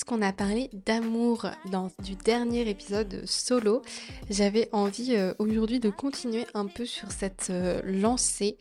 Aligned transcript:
puisqu'on 0.00 0.22
a 0.22 0.32
parlé 0.32 0.70
d'amour 0.86 1.44
dans 1.70 1.90
du 2.02 2.14
dernier 2.14 2.66
épisode 2.70 3.20
solo, 3.26 3.82
j'avais 4.30 4.70
envie 4.72 5.14
euh, 5.14 5.34
aujourd'hui 5.38 5.78
de 5.78 5.90
continuer 5.90 6.46
un 6.54 6.64
peu 6.68 6.86
sur 6.86 7.12
cette 7.12 7.48
euh, 7.50 7.82
lancée 7.84 8.56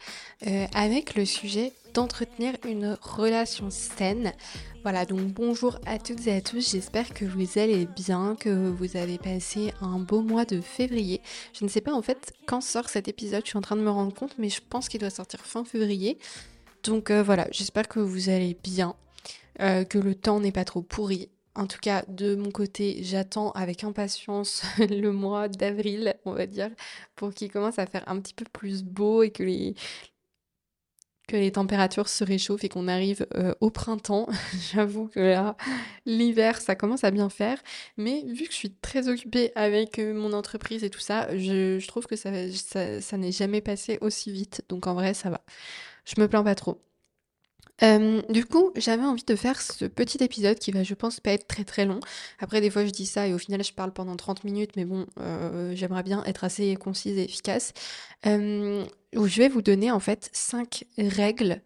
euh, 0.48 0.66
avec 0.76 1.16
le 1.16 1.24
sujet 1.24 1.72
d'entretenir 1.94 2.56
une 2.68 2.98
relation 3.02 3.70
saine. 3.70 4.34
Voilà, 4.84 5.06
donc 5.06 5.22
bonjour 5.22 5.80
à 5.86 5.98
toutes 5.98 6.28
et 6.28 6.34
à 6.34 6.42
tous, 6.42 6.72
j'espère 6.72 7.14
que 7.14 7.24
vous 7.24 7.58
allez 7.58 7.86
bien, 7.86 8.36
que 8.38 8.70
vous 8.72 8.98
avez 8.98 9.18
passé 9.18 9.74
un 9.80 9.98
beau 9.98 10.22
mois 10.22 10.44
de 10.44 10.60
février. 10.60 11.22
Je 11.54 11.64
ne 11.64 11.70
sais 11.70 11.80
pas 11.80 11.94
en 11.94 12.02
fait 12.02 12.34
quand 12.48 12.60
sort 12.60 12.90
cet 12.90 13.08
épisode, 13.08 13.44
je 13.46 13.52
suis 13.52 13.58
en 13.58 13.62
train 13.62 13.78
de 13.78 13.82
me 13.82 13.92
rendre 13.92 14.14
compte, 14.14 14.36
mais 14.40 14.50
je 14.50 14.60
pense 14.70 14.90
qu'il 14.90 15.00
doit 15.00 15.10
sortir 15.10 15.40
fin 15.40 15.64
février. 15.64 16.18
Donc 16.84 17.12
voilà, 17.12 17.48
j'espère 17.52 17.88
que 17.88 18.02
vous 18.02 18.28
allez 18.28 18.58
bien. 18.62 18.94
Euh, 19.62 19.84
que 19.84 19.98
le 19.98 20.16
temps 20.16 20.40
n'est 20.40 20.52
pas 20.52 20.66
trop 20.66 20.82
pourri. 20.82 21.30
En 21.56 21.68
tout 21.68 21.80
cas, 21.82 22.04
de 22.08 22.36
mon 22.36 22.52
côté, 22.52 23.00
j'attends 23.04 23.52
avec 23.52 23.84
impatience 23.84 24.64
le 24.80 25.12
mois 25.12 25.50
d'avril, 25.50 26.16
on 26.26 26.34
va 26.34 26.46
dire, 26.46 26.70
pour 27.16 27.34
qu'il 27.34 27.52
commence 27.52 27.80
à 27.80 27.86
faire 27.86 28.04
un 28.08 28.20
petit 28.22 28.34
peu 28.34 28.46
plus 28.46 28.84
beau 28.84 29.24
et 29.24 29.32
que 29.32 29.44
les, 29.44 29.76
que 31.28 31.36
les 31.36 31.52
températures 31.52 32.08
se 32.08 32.24
réchauffent 32.24 32.64
et 32.64 32.70
qu'on 32.70 32.88
arrive 32.88 33.28
euh, 33.36 33.54
au 33.60 33.70
printemps. 33.70 34.28
J'avoue 34.74 35.08
que 35.08 35.20
là, 35.20 35.58
l'hiver, 36.06 36.62
ça 36.62 36.76
commence 36.76 37.04
à 37.04 37.12
bien 37.12 37.30
faire. 37.30 37.62
Mais 37.98 38.24
vu 38.28 38.46
que 38.46 38.52
je 38.52 38.58
suis 38.58 38.74
très 38.76 39.10
occupée 39.10 39.52
avec 39.56 40.00
euh, 40.00 40.14
mon 40.14 40.32
entreprise 40.34 40.86
et 40.86 40.90
tout 40.90 41.00
ça, 41.00 41.36
je, 41.38 41.86
trouve 41.88 42.08
que 42.08 42.16
ça, 42.16 42.32
ça 43.02 43.18
n'est 43.18 43.32
jamais 43.34 43.62
passé 43.62 43.98
aussi 44.02 44.32
vite. 44.32 44.64
Donc 44.70 44.88
en 44.88 44.94
vrai, 44.94 45.14
ça 45.14 45.30
va. 45.30 45.42
Je 46.06 46.22
me 46.22 46.28
plains 46.30 46.44
pas 46.44 46.56
trop. 46.56 46.82
Euh, 47.84 48.22
du 48.30 48.46
coup, 48.46 48.72
j'avais 48.76 49.04
envie 49.04 49.24
de 49.24 49.36
faire 49.36 49.62
ce 49.62 49.86
petit 49.86 50.24
épisode 50.24 50.60
qui 50.60 50.72
va, 50.72 50.84
je 50.84 50.94
pense, 50.94 51.20
pas 51.20 51.32
être 51.32 51.48
très 51.48 51.64
très 51.64 51.86
long. 51.86 52.00
Après, 52.40 52.62
des 52.62 52.70
fois, 52.70 52.86
je 52.86 52.92
dis 52.92 53.06
ça 53.06 53.28
et 53.28 53.34
au 53.34 53.38
final, 53.38 53.64
je 53.64 53.74
parle 53.74 53.92
pendant 53.94 54.16
30 54.16 54.44
minutes, 54.44 54.72
mais 54.76 54.86
bon, 54.86 55.06
euh, 55.20 55.74
j'aimerais 55.76 56.04
bien 56.04 56.24
être 56.26 56.44
assez 56.44 56.76
concise 56.76 57.18
et 57.18 57.24
efficace. 57.24 57.74
Euh, 58.26 58.86
où 59.16 59.28
je 59.28 59.38
vais 59.38 59.50
vous 59.50 59.62
donner 59.62 59.92
en 59.92 60.00
fait 60.00 60.30
5 60.34 60.84
règles, 60.98 61.62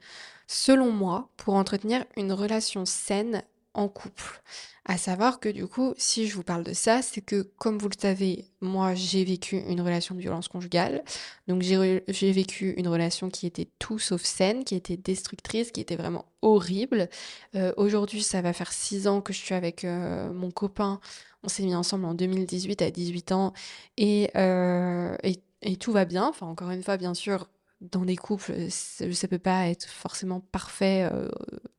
selon 0.48 0.92
moi, 0.92 1.30
pour 1.38 1.56
entretenir 1.56 2.06
une 2.16 2.32
relation 2.32 2.86
saine 2.86 3.44
en 3.74 3.88
couple. 3.88 4.42
À 4.86 4.98
savoir 4.98 5.40
que 5.40 5.48
du 5.48 5.66
coup, 5.66 5.94
si 5.98 6.28
je 6.28 6.36
vous 6.36 6.44
parle 6.44 6.64
de 6.64 6.74
ça, 6.74 7.02
c'est 7.02 7.22
que 7.22 7.42
comme 7.58 7.78
vous 7.78 7.88
le 7.88 7.96
savez, 7.98 8.46
moi 8.60 8.96
j'ai 8.96 9.24
vécu 9.24 9.58
une 9.58 9.80
relation 9.80 10.14
de 10.14 10.20
violence 10.20 10.50
conjugale. 10.50 11.04
Donc 11.48 11.62
j'ai 11.62 12.32
vécu 12.32 12.74
une 12.78 12.90
relation 12.90 13.30
qui 13.30 13.48
était 13.48 13.70
tout 13.80 13.98
sauf 13.98 14.24
saine, 14.24 14.66
qui 14.66 14.76
était 14.76 14.98
destructrice, 14.98 15.72
qui 15.72 15.80
était 15.80 15.96
vraiment 15.96 16.26
horrible. 16.42 17.10
Euh, 17.56 17.72
aujourd'hui, 17.78 18.22
ça 18.24 18.42
va 18.42 18.52
faire 18.52 18.74
six 18.74 19.08
ans 19.08 19.22
que 19.22 19.32
je 19.32 19.40
suis 19.40 19.56
avec 19.56 19.86
euh, 19.86 20.34
mon 20.34 20.52
copain. 20.52 21.00
On 21.44 21.48
s'est 21.48 21.64
mis 21.64 21.76
ensemble 21.76 22.06
en 22.06 22.14
2018 22.14 22.82
à 22.82 22.92
18 22.92 23.32
ans 23.32 23.54
et, 23.98 24.32
euh, 24.36 25.16
et, 25.24 25.42
et 25.62 25.78
tout 25.78 25.94
va 25.94 26.04
bien. 26.04 26.28
Enfin, 26.28 26.46
encore 26.48 26.72
une 26.72 26.84
fois, 26.84 26.98
bien 26.98 27.14
sûr, 27.14 27.48
dans 27.92 28.06
des 28.06 28.16
couples, 28.16 28.54
ça, 28.70 29.06
ne 29.06 29.28
peut 29.28 29.40
pas 29.40 29.68
être 29.68 29.86
forcément 29.86 30.40
parfait 30.40 31.08
euh, 31.12 31.30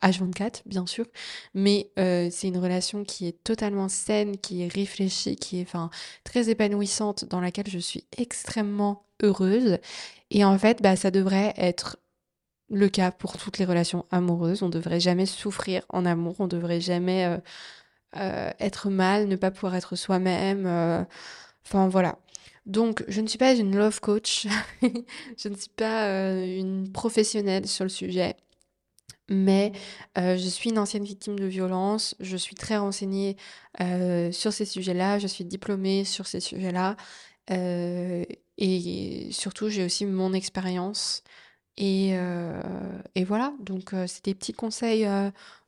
H24, 0.02 0.62
bien 0.66 0.86
sûr, 0.86 1.06
mais 1.54 1.90
euh, 1.98 2.28
c'est 2.30 2.48
une 2.48 2.58
relation 2.58 3.04
qui 3.04 3.26
est 3.26 3.42
totalement 3.44 3.88
saine, 3.88 4.36
qui 4.38 4.62
est 4.62 4.68
réfléchie, 4.68 5.36
qui 5.36 5.60
est 5.60 5.62
enfin 5.62 5.90
très 6.24 6.50
épanouissante, 6.50 7.24
dans 7.24 7.40
laquelle 7.40 7.68
je 7.68 7.78
suis 7.78 8.04
extrêmement 8.16 9.06
heureuse. 9.22 9.78
Et 10.30 10.44
en 10.44 10.58
fait, 10.58 10.82
bah, 10.82 10.96
ça 10.96 11.10
devrait 11.10 11.54
être 11.56 11.96
le 12.70 12.88
cas 12.88 13.10
pour 13.10 13.36
toutes 13.38 13.58
les 13.58 13.64
relations 13.64 14.06
amoureuses. 14.10 14.62
On 14.62 14.68
devrait 14.68 15.00
jamais 15.00 15.26
souffrir 15.26 15.84
en 15.88 16.04
amour, 16.06 16.36
on 16.38 16.48
devrait 16.48 16.80
jamais 16.80 17.38
euh, 18.16 18.50
être 18.60 18.90
mal, 18.90 19.28
ne 19.28 19.36
pas 19.36 19.50
pouvoir 19.50 19.74
être 19.74 19.96
soi-même. 19.96 20.66
Enfin 21.66 21.88
voilà, 21.88 22.18
donc, 22.66 23.04
je 23.08 23.20
ne 23.20 23.26
suis 23.26 23.38
pas 23.38 23.54
une 23.54 23.76
love 23.76 24.00
coach, 24.00 24.46
je 25.36 25.48
ne 25.48 25.56
suis 25.56 25.70
pas 25.76 26.08
euh, 26.08 26.44
une 26.44 26.90
professionnelle 26.90 27.66
sur 27.68 27.84
le 27.84 27.90
sujet, 27.90 28.36
mais 29.28 29.72
euh, 30.18 30.36
je 30.38 30.48
suis 30.48 30.70
une 30.70 30.78
ancienne 30.78 31.04
victime 31.04 31.38
de 31.38 31.44
violence, 31.44 32.14
je 32.20 32.36
suis 32.38 32.54
très 32.54 32.78
renseignée 32.78 33.36
euh, 33.80 34.32
sur 34.32 34.52
ces 34.52 34.64
sujets-là, 34.64 35.18
je 35.18 35.26
suis 35.26 35.44
diplômée 35.44 36.04
sur 36.04 36.26
ces 36.26 36.40
sujets-là, 36.40 36.96
et 38.56 39.28
surtout, 39.30 39.68
j'ai 39.68 39.84
aussi 39.84 40.06
mon 40.06 40.32
expérience. 40.32 41.22
Et, 41.76 42.14
et, 43.14 43.24
voilà, 43.24 43.52
donc 43.60 43.90
c'est 44.06 44.24
des 44.24 44.34
petits 44.34 44.54
conseils 44.54 45.06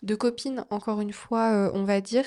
de 0.02 0.14
copine, 0.14 0.64
encore 0.70 1.00
une 1.02 1.12
fois, 1.12 1.70
on 1.74 1.84
va 1.84 2.00
dire. 2.00 2.24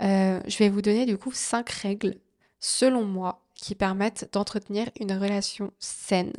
je 0.00 0.58
vais 0.58 0.68
vous 0.68 0.82
donner 0.82 1.06
du 1.06 1.16
coup 1.18 1.30
cinq 1.32 1.70
règles, 1.70 2.18
selon 2.60 3.04
moi, 3.04 3.44
qui 3.54 3.74
permettent 3.74 4.28
d'entretenir 4.32 4.88
une 5.00 5.12
relation 5.12 5.72
saine. 5.78 6.32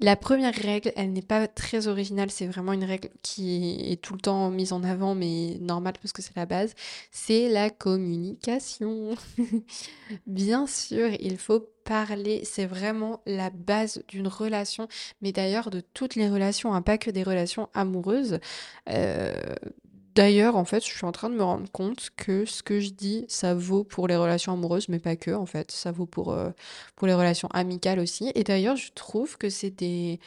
La 0.00 0.14
première 0.14 0.54
règle, 0.54 0.92
elle 0.94 1.12
n'est 1.12 1.22
pas 1.22 1.48
très 1.48 1.88
originale, 1.88 2.30
c'est 2.30 2.46
vraiment 2.46 2.72
une 2.72 2.84
règle 2.84 3.08
qui 3.22 3.80
est 3.90 4.00
tout 4.00 4.14
le 4.14 4.20
temps 4.20 4.48
mise 4.48 4.72
en 4.72 4.84
avant, 4.84 5.16
mais 5.16 5.58
normale 5.60 5.94
parce 6.00 6.12
que 6.12 6.22
c'est 6.22 6.36
la 6.36 6.46
base, 6.46 6.74
c'est 7.10 7.48
la 7.48 7.68
communication. 7.68 9.16
Bien 10.26 10.68
sûr, 10.68 11.10
il 11.18 11.36
faut 11.36 11.68
parler, 11.82 12.42
c'est 12.44 12.66
vraiment 12.66 13.22
la 13.26 13.50
base 13.50 14.04
d'une 14.06 14.28
relation, 14.28 14.86
mais 15.20 15.32
d'ailleurs 15.32 15.68
de 15.68 15.80
toutes 15.80 16.14
les 16.14 16.28
relations, 16.28 16.74
hein, 16.74 16.82
pas 16.82 16.98
que 16.98 17.10
des 17.10 17.24
relations 17.24 17.68
amoureuses. 17.74 18.38
Euh, 18.88 19.32
D'ailleurs, 20.18 20.56
en 20.56 20.64
fait, 20.64 20.84
je 20.84 20.90
suis 20.90 21.04
en 21.06 21.12
train 21.12 21.30
de 21.30 21.36
me 21.36 21.44
rendre 21.44 21.70
compte 21.70 22.10
que 22.16 22.44
ce 22.44 22.64
que 22.64 22.80
je 22.80 22.90
dis, 22.90 23.24
ça 23.28 23.54
vaut 23.54 23.84
pour 23.84 24.08
les 24.08 24.16
relations 24.16 24.52
amoureuses, 24.52 24.88
mais 24.88 24.98
pas 24.98 25.14
que, 25.14 25.30
en 25.30 25.46
fait. 25.46 25.70
Ça 25.70 25.92
vaut 25.92 26.06
pour, 26.06 26.32
euh, 26.32 26.50
les 27.02 27.14
relations 27.14 27.46
amicales 27.52 28.00
aussi. 28.00 28.32
Et 28.34 28.42
d'ailleurs, 28.42 28.74
je 28.74 28.90
trouve 28.92 29.38
que 29.38 29.48
c'est 29.48 29.70
des, 29.70 30.18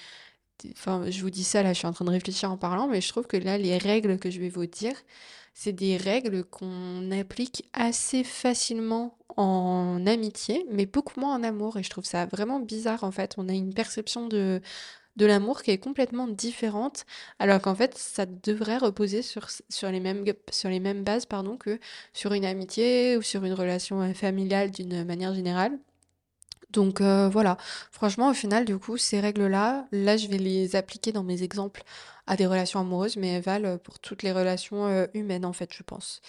Enfin, 0.71 1.09
je 1.09 1.21
vous 1.21 1.29
dis 1.31 1.43
ça, 1.43 1.63
là, 1.63 1.73
je 1.73 1.79
suis 1.79 1.87
en 1.87 1.93
train 1.93 2.05
de 2.05 2.11
réfléchir 2.11 2.51
en 2.51 2.57
parlant, 2.57 2.87
mais 2.87 3.01
je 3.01 3.09
trouve 3.09 3.27
que 3.27 3.35
là, 3.37 3.57
les 3.57 3.77
règles 3.77 4.17
que 4.19 4.29
je 4.29 4.39
vais 4.39 4.49
vous 4.49 4.65
dire, 4.67 4.93
c'est 5.53 5.73
des 5.73 5.97
règles 5.97 6.43
qu'on 6.45 7.11
applique 7.11 7.65
assez 7.73 8.23
facilement 8.23 9.17
en 9.37 10.05
amitié, 10.07 10.65
mais 10.71 10.85
beaucoup 10.85 11.19
moins 11.19 11.35
en 11.35 11.43
amour. 11.43 11.77
Et 11.77 11.83
je 11.83 11.89
trouve 11.89 12.05
ça 12.05 12.25
vraiment 12.27 12.59
bizarre, 12.61 13.03
en 13.03 13.11
fait. 13.11 13.33
On 13.37 13.49
a 13.49 13.53
une 13.53 13.73
perception 13.73 14.27
de 14.27 14.61
de 15.17 15.25
l'amour 15.25 15.61
qui 15.63 15.71
est 15.71 15.77
complètement 15.77 16.27
différente, 16.27 17.05
alors 17.39 17.61
qu'en 17.61 17.75
fait, 17.75 17.97
ça 17.97 18.25
devrait 18.25 18.77
reposer 18.77 19.21
sur, 19.21 19.47
les, 19.91 19.99
mêmes, 19.99 21.03
bases 21.03 21.25
pardon, 21.25 21.57
que 21.57 21.79
sur 22.13 22.33
une 22.33 22.45
amitié 22.45 23.17
ou 23.17 23.21
sur 23.21 23.43
une 23.43 23.53
relation 23.53 24.01
euh, 24.01 24.13
familiale 24.13 24.71
d'une 24.71 25.03
manière 25.03 25.33
générale. 25.33 25.77
Donc 26.71 27.01
euh, 27.01 27.29
voilà, 27.29 27.57
franchement, 27.91 28.29
au 28.29 28.33
final, 28.33 28.65
du 28.65 28.77
coup, 28.77 28.97
ces 28.97 29.19
règles-là, 29.19 29.87
là, 29.91 30.17
je 30.17 30.27
vais 30.27 30.37
les 30.37 30.75
appliquer 30.75 31.11
dans 31.11 31.23
mes 31.23 31.43
exemples 31.43 31.83
à 32.27 32.37
des 32.37 32.45
relations 32.45 32.79
amoureuses, 32.79 33.17
mais 33.17 33.27
elles 33.29 33.43
valent 33.43 33.77
pour 33.77 33.99
toutes 33.99 34.23
les 34.23 34.31
relations 34.31 34.87
euh, 34.87 35.07
humaines, 35.13 35.45
en 35.45 35.53
fait, 35.53 35.73
je 35.73 35.83
pense. 35.83 36.21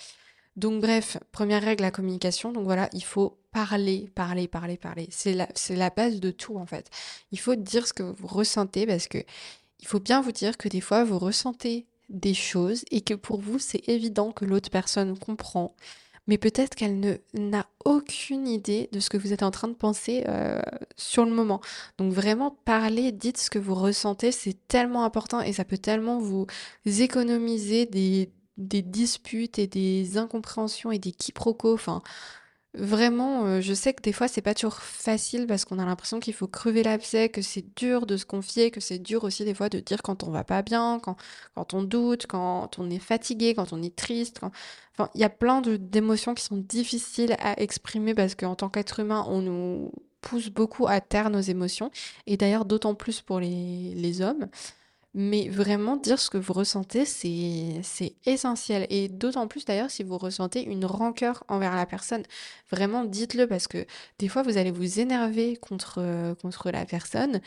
Donc 0.57 0.83
bref, 0.83 1.17
première 1.33 1.63
règle, 1.63 1.83
la 1.83 1.91
communication. 1.91 2.53
Donc 2.53 2.65
voilà, 2.65 2.89
il 2.93 3.05
faut 3.05 3.39
parler, 3.53 4.11
parler, 4.15 4.49
parler, 4.49 4.77
parler. 4.77 5.09
C'est 5.11 5.35
la, 5.35 5.91
base 5.91 6.21
de 6.21 6.31
tout 6.31 6.57
en 6.57 6.67
fait. 6.67 6.91
Il 7.31 7.39
faut 7.39 7.55
dire 7.55 7.87
ce 7.87 7.93
que 7.93 8.03
vous 8.03 8.27
ressentez 8.27 8.87
parce 8.87 9.09
que 9.09 9.19
il 9.81 9.87
faut 9.87 10.01
bien 10.01 10.21
vous 10.21 10.33
dire 10.33 10.57
que 10.57 10.69
des 10.69 10.81
fois 10.81 11.05
vous 11.05 11.19
ressentez 11.19 11.87
des 12.09 12.35
choses 12.35 12.85
et 12.91 13.01
que 13.01 13.15
pour 13.15 13.41
vous 13.41 13.59
c'est 13.59 13.89
évident 13.89 14.33
que 14.33 14.45
l'autre 14.45 14.71
personne 14.71 15.19
comprend. 15.19 15.75
Mais 16.29 16.39
peut-être 16.39 16.77
qu'elle 16.77 17.21
n'a 17.35 17.67
aucune 17.85 18.47
idée 18.47 18.89
de 18.93 19.01
ce 19.01 19.11
que 19.11 19.17
vous 19.17 19.33
êtes 19.33 19.43
en 19.43 19.51
train 19.51 19.67
de 19.67 19.75
penser 19.75 20.23
euh, 20.29 20.63
sur 20.97 21.25
le 21.25 21.33
moment. 21.33 21.61
Donc 21.99 22.13
vraiment 22.13 22.57
parler, 22.65 23.11
dites 23.11 23.39
ce 23.39 23.51
que 23.51 23.59
vous 23.59 23.75
ressentez, 23.75 24.31
c'est 24.31 24.69
tellement 24.69 25.05
important 25.05 25.41
et 25.41 25.53
ça 25.53 25.65
peut 25.65 25.79
tellement 25.79 26.21
vous 26.21 26.47
économiser 26.85 27.87
des, 27.87 28.31
des 28.69 28.83
disputes 28.83 29.59
et 29.59 29.67
des 29.67 30.19
incompréhensions 30.19 30.93
et 30.93 30.99
des 30.99 31.13
quiproquos. 31.13 31.75
Enfin, 31.75 32.03
vraiment, 32.75 33.45
euh, 33.45 33.61
je 33.61 33.75
sais 33.75 33.93
que 33.93 34.03
des 34.03 34.13
fois, 34.13 34.29
c'est 34.29 34.43
pas 34.43 34.55
toujours 34.55 34.77
facile 34.77 35.47
parce 35.47 35.65
qu'on 35.65 35.79
a 35.79 35.85
l'impression 35.85 36.21
qu'il 36.21 36.35
faut 36.35 36.47
crever 36.47 36.83
l'abcès, 36.83 37.29
que 37.29 37.43
c'est 37.43 37.65
dur 37.77 38.07
de 38.07 38.17
se 38.17 38.25
confier, 38.25 38.71
que 38.71 38.81
c'est 38.81 38.99
dur 38.99 39.25
aussi 39.25 39.45
des 39.45 39.55
fois 39.55 39.69
de 39.69 39.81
dire 39.81 40.03
quand 40.03 40.23
on 40.25 40.31
va 40.31 40.45
pas 40.45 40.63
bien, 40.63 40.99
quand, 41.03 41.17
quand 41.55 41.75
on 41.75 41.83
doute, 41.83 42.27
quand 42.27 42.79
on 42.79 42.91
est 42.91 42.99
fatigué, 42.99 43.55
quand 43.55 43.73
on 43.73 43.83
est 43.83 43.95
triste. 43.95 44.41
Enfin, 44.95 45.11
il 45.15 45.21
y 45.21 45.25
a 45.25 45.31
plein 45.31 45.61
d'émotions 45.63 46.35
qui 46.35 46.45
sont 46.45 46.57
difficiles 46.57 47.37
à 47.41 47.61
exprimer 47.61 48.15
parce 48.15 48.35
qu'en 48.35 48.55
tant 48.55 48.69
qu'être 48.69 49.01
humain, 49.01 49.25
on 49.29 49.43
nous 49.43 49.93
pousse 50.23 50.51
beaucoup 50.51 50.87
à 50.87 51.01
taire 51.01 51.31
nos 51.31 51.41
émotions. 51.41 51.91
Et 52.27 52.37
d'ailleurs, 52.37 52.65
d'autant 52.65 52.95
plus 52.95 53.21
pour 53.21 53.41
les, 53.41 53.95
les 53.95 54.23
hommes. 54.23 54.49
Mais 55.15 55.49
vraiment, 55.49 55.97
dire 55.97 56.19
ce 56.19 56.31
que 56.31 56.39
vous 56.39 56.55
ressentez, 56.55 57.05
c'est 57.05 58.15
essentiel. 58.25 58.87
Et 58.89 59.09
d'autant 59.09 59.47
plus 59.47 59.65
d'ailleurs 59.67 59.91
si 59.91 60.03
vous 60.03 60.17
ressentez 60.17 60.65
une 60.65 60.87
rancœur 60.87 61.45
envers 61.49 61.77
la 61.77 61.85
personne. 61.85 62.23
Vraiment, 62.71 63.05
dites-le 63.05 63.47
parce 63.47 63.69
que 63.69 63.87
des 64.19 64.29
fois, 64.29 64.43
vous 64.43 64.57
allez 64.57 64.71
vous 64.71 65.01
énerver 65.01 65.57
contre, 65.57 66.35
contre 66.41 66.71
la 66.71 66.87
personne. 66.87 67.43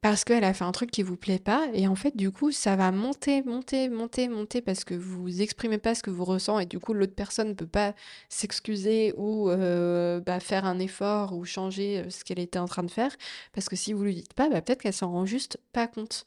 Parce 0.00 0.24
qu'elle 0.24 0.44
a 0.44 0.52
fait 0.52 0.64
un 0.64 0.72
truc 0.72 0.90
qui 0.90 1.02
vous 1.02 1.16
plaît 1.16 1.38
pas 1.38 1.66
et 1.72 1.88
en 1.88 1.94
fait 1.94 2.16
du 2.16 2.30
coup 2.30 2.52
ça 2.52 2.76
va 2.76 2.92
monter, 2.92 3.42
monter, 3.42 3.88
monter, 3.88 4.28
monter 4.28 4.60
parce 4.60 4.84
que 4.84 4.94
vous 4.94 5.40
exprimez 5.40 5.78
pas 5.78 5.94
ce 5.94 6.02
que 6.02 6.10
vous 6.10 6.24
ressentez 6.24 6.64
et 6.64 6.66
du 6.66 6.78
coup 6.78 6.92
l'autre 6.92 7.14
personne 7.14 7.48
ne 7.48 7.54
peut 7.54 7.66
pas 7.66 7.94
s'excuser 8.28 9.14
ou 9.16 9.48
bah, 9.48 10.40
faire 10.40 10.66
un 10.66 10.78
effort 10.78 11.34
ou 11.34 11.44
changer 11.44 12.04
ce 12.10 12.22
qu'elle 12.24 12.40
était 12.40 12.58
en 12.58 12.66
train 12.66 12.82
de 12.82 12.90
faire 12.90 13.16
parce 13.54 13.68
que 13.68 13.76
si 13.76 13.92
vous 13.92 14.04
lui 14.04 14.14
dites 14.14 14.34
pas, 14.34 14.48
bah, 14.48 14.60
peut-être 14.60 14.82
qu'elle 14.82 14.92
s'en 14.92 15.10
rend 15.10 15.26
juste 15.26 15.58
pas 15.72 15.86
compte. 15.86 16.24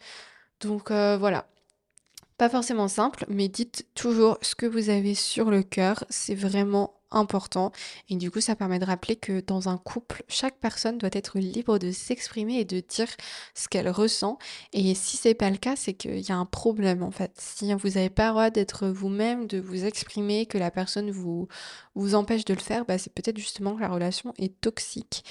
Donc 0.62 0.90
voilà, 0.90 1.46
pas 2.38 2.50
forcément 2.50 2.88
simple, 2.88 3.26
mais 3.30 3.48
dites 3.48 3.88
toujours 3.96 4.38
ce 4.42 4.56
que 4.56 4.66
vous 4.66 4.90
avez 4.90 5.16
sur 5.16 5.50
le 5.52 5.64
cœur. 5.64 6.04
C'est 6.10 6.36
vraiment 6.36 6.94
important. 7.16 7.72
Et 8.10 8.16
du 8.16 8.30
coup, 8.30 8.42
ça 8.42 8.56
permet 8.56 8.80
de 8.80 8.86
rappeler 8.86 9.16
que 9.16 9.40
dans 9.40 9.70
un 9.70 9.78
couple, 9.78 10.24
chaque 10.28 10.60
personne 10.60 10.98
doit 10.98 11.10
être 11.14 11.40
libre 11.40 11.80
de 11.80 11.92
s'exprimer 11.92 12.60
et 12.60 12.66
de 12.66 12.82
dire 12.82 13.08
ce 13.56 13.68
qu'elle 13.68 13.90
ressent. 13.90 14.38
Et 14.74 14.94
si 14.94 15.18
c'est 15.18 15.34
pas 15.34 15.50
le 15.50 15.58
cas, 15.58 15.76
c'est 15.76 15.94
qu'il 15.94 16.20
y 16.20 16.32
a 16.32 16.38
un 16.38 16.46
problème 16.46 17.04
en 17.04 17.12
fait. 17.12 17.32
Si 17.38 17.74
vous 17.74 17.90
n'avez 17.90 18.10
pas 18.10 18.28
le 18.28 18.32
droit 18.32 18.50
d'être 18.50 18.88
vous-même, 18.88 19.48
de 19.48 19.60
vous 19.60 19.86
exprimer, 19.86 20.46
que 20.46 20.58
la 20.58 20.72
personne 20.72 21.10
vous, 21.12 21.48
vous 21.96 22.16
empêche 22.16 22.46
de 22.46 22.54
le 22.54 22.60
faire, 22.60 22.86
bah, 22.86 22.98
c'est 22.98 23.14
peut-être 23.14 23.38
justement 23.38 23.76
que 23.76 23.82
la 23.82 23.90
relation 23.90 24.34
est 24.38 24.60
toxique. 24.62 25.24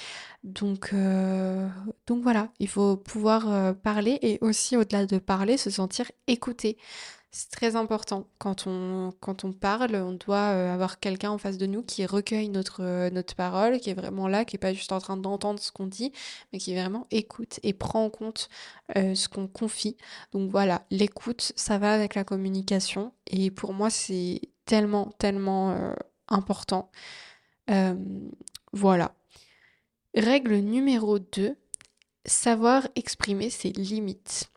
Donc, 0.43 0.91
euh, 0.93 1.67
donc 2.07 2.21
voilà, 2.23 2.49
il 2.59 2.67
faut 2.67 2.97
pouvoir 2.97 3.51
euh, 3.51 3.73
parler 3.73 4.19
et 4.21 4.37
aussi 4.41 4.77
au-delà 4.77 5.05
de 5.05 5.17
parler, 5.17 5.57
se 5.57 5.69
sentir 5.69 6.11
écouté. 6.27 6.77
C'est 7.37 7.51
très 7.51 7.75
important. 7.75 8.29
Quand 8.37 8.65
on, 8.65 9.11
quand 9.19 9.43
on 9.43 9.51
parle, 9.51 9.97
on 9.97 10.13
doit 10.13 10.53
euh, 10.53 10.73
avoir 10.73 11.01
quelqu'un 11.01 11.31
en 11.31 11.37
face 11.37 11.57
de 11.57 11.65
nous 11.65 11.83
qui 11.83 12.05
recueille 12.05 12.47
notre, 12.47 12.81
euh, 12.81 13.09
notre 13.09 13.35
parole, 13.35 13.81
qui 13.81 13.89
est 13.89 13.93
vraiment 13.93 14.29
là, 14.29 14.45
qui 14.45 14.55
n'est 14.55 14.59
pas 14.59 14.71
juste 14.73 14.93
en 14.93 15.01
train 15.01 15.17
d'entendre 15.17 15.59
ce 15.59 15.69
qu'on 15.69 15.85
dit, 15.85 16.13
mais 16.53 16.59
qui 16.59 16.73
vraiment 16.73 17.05
écoute 17.11 17.59
et 17.61 17.73
prend 17.73 18.05
en 18.05 18.09
compte 18.09 18.47
euh, 18.95 19.15
ce 19.15 19.27
qu'on 19.27 19.47
confie. 19.47 19.97
Donc 20.31 20.49
voilà, 20.49 20.85
l'écoute, 20.91 21.51
ça 21.57 21.77
va 21.77 21.91
avec 21.91 22.15
la 22.15 22.23
communication. 22.23 23.11
Et 23.27 23.51
pour 23.51 23.73
moi, 23.73 23.89
c'est 23.89 24.39
tellement, 24.63 25.11
tellement 25.17 25.93
important. 26.29 26.89
voilà. 28.71 29.13
Règle 30.15 30.55
numéro 30.59 31.19
2, 31.19 31.57
savoir 32.25 32.87
exprimer 32.95 33.49
ses 33.49 33.71
limites 33.73 34.49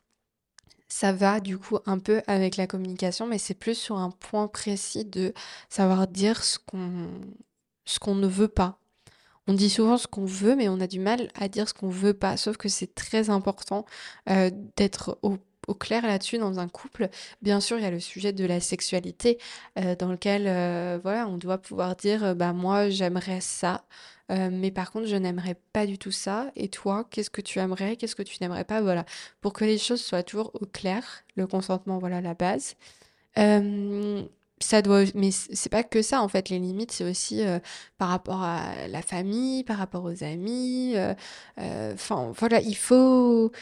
ça 0.88 1.12
va 1.12 1.40
du 1.40 1.58
coup 1.58 1.78
un 1.86 1.98
peu 1.98 2.22
avec 2.26 2.56
la 2.56 2.66
communication, 2.66 3.26
mais 3.26 3.38
c'est 3.38 3.54
plus 3.54 3.76
sur 3.76 3.98
un 3.98 4.10
point 4.10 4.48
précis 4.48 5.04
de 5.04 5.32
savoir 5.68 6.08
dire 6.08 6.42
ce 6.44 6.58
qu'on 6.58 8.14
ne 8.14 8.26
veut 8.26 8.48
pas. 8.48 8.78
On 9.46 9.54
dit 9.54 9.70
souvent 9.70 9.96
ce 9.96 10.06
qu'on 10.06 10.26
veut, 10.26 10.56
mais 10.56 10.68
on 10.68 10.78
a 10.80 10.86
du 10.86 11.00
mal 11.00 11.30
à 11.34 11.48
dire 11.48 11.68
ce 11.68 11.74
qu'on 11.74 11.88
veut 11.88 12.12
pas. 12.12 12.36
Sauf 12.36 12.58
que 12.58 12.68
c'est 12.68 12.94
très 12.94 13.30
important 13.30 13.86
euh, 14.28 14.50
d'être 14.76 15.18
au, 15.22 15.38
clair 15.74 16.06
là-dessus 16.06 16.38
dans 16.38 16.58
un 16.58 16.68
couple. 16.68 17.08
Bien 17.42 17.60
sûr, 17.60 17.78
il 17.78 17.82
y 17.82 17.86
a 17.86 17.90
le 17.90 18.00
sujet 18.00 18.32
de 18.32 18.44
la 18.44 18.60
sexualité 18.60 19.38
euh, 19.78 19.94
dans 19.96 20.10
lequel 20.10 20.44
euh, 20.46 20.98
voilà, 21.02 21.28
on 21.28 21.38
doit 21.38 21.58
pouvoir 21.58 21.96
dire 21.96 22.34
bah 22.34 22.52
moi 22.52 22.88
j'aimerais 22.88 23.40
ça. 23.40 23.84
Euh, 24.30 24.50
mais 24.52 24.70
par 24.70 24.92
contre, 24.92 25.06
je 25.06 25.16
n'aimerais 25.16 25.56
pas 25.72 25.86
du 25.86 25.98
tout 25.98 26.10
ça. 26.10 26.50
Et 26.56 26.68
toi, 26.68 27.06
qu'est-ce 27.10 27.30
que 27.30 27.40
tu 27.40 27.58
aimerais 27.58 27.96
Qu'est-ce 27.96 28.16
que 28.16 28.22
tu 28.22 28.38
n'aimerais 28.40 28.64
pas? 28.64 28.80
Voilà. 28.82 29.04
Pour 29.40 29.52
que 29.52 29.64
les 29.64 29.78
choses 29.78 30.02
soient 30.02 30.22
toujours 30.22 30.50
au 30.54 30.66
clair. 30.66 31.24
Le 31.36 31.46
consentement, 31.46 31.98
voilà 31.98 32.20
la 32.20 32.34
base. 32.34 32.76
Euh, 33.38 34.22
ça 34.60 34.82
doit, 34.82 35.04
mais 35.14 35.30
c'est 35.30 35.70
pas 35.70 35.84
que 35.84 36.02
ça 36.02 36.22
en 36.22 36.28
fait. 36.28 36.50
Les 36.50 36.58
limites, 36.58 36.92
c'est 36.92 37.08
aussi 37.08 37.46
euh, 37.46 37.60
par 37.96 38.08
rapport 38.08 38.42
à 38.42 38.88
la 38.88 39.02
famille, 39.02 39.64
par 39.64 39.78
rapport 39.78 40.04
aux 40.04 40.24
amis. 40.24 40.94
Enfin, 41.56 42.32
voilà, 42.36 42.60
il 42.60 42.76
faut 42.76 43.52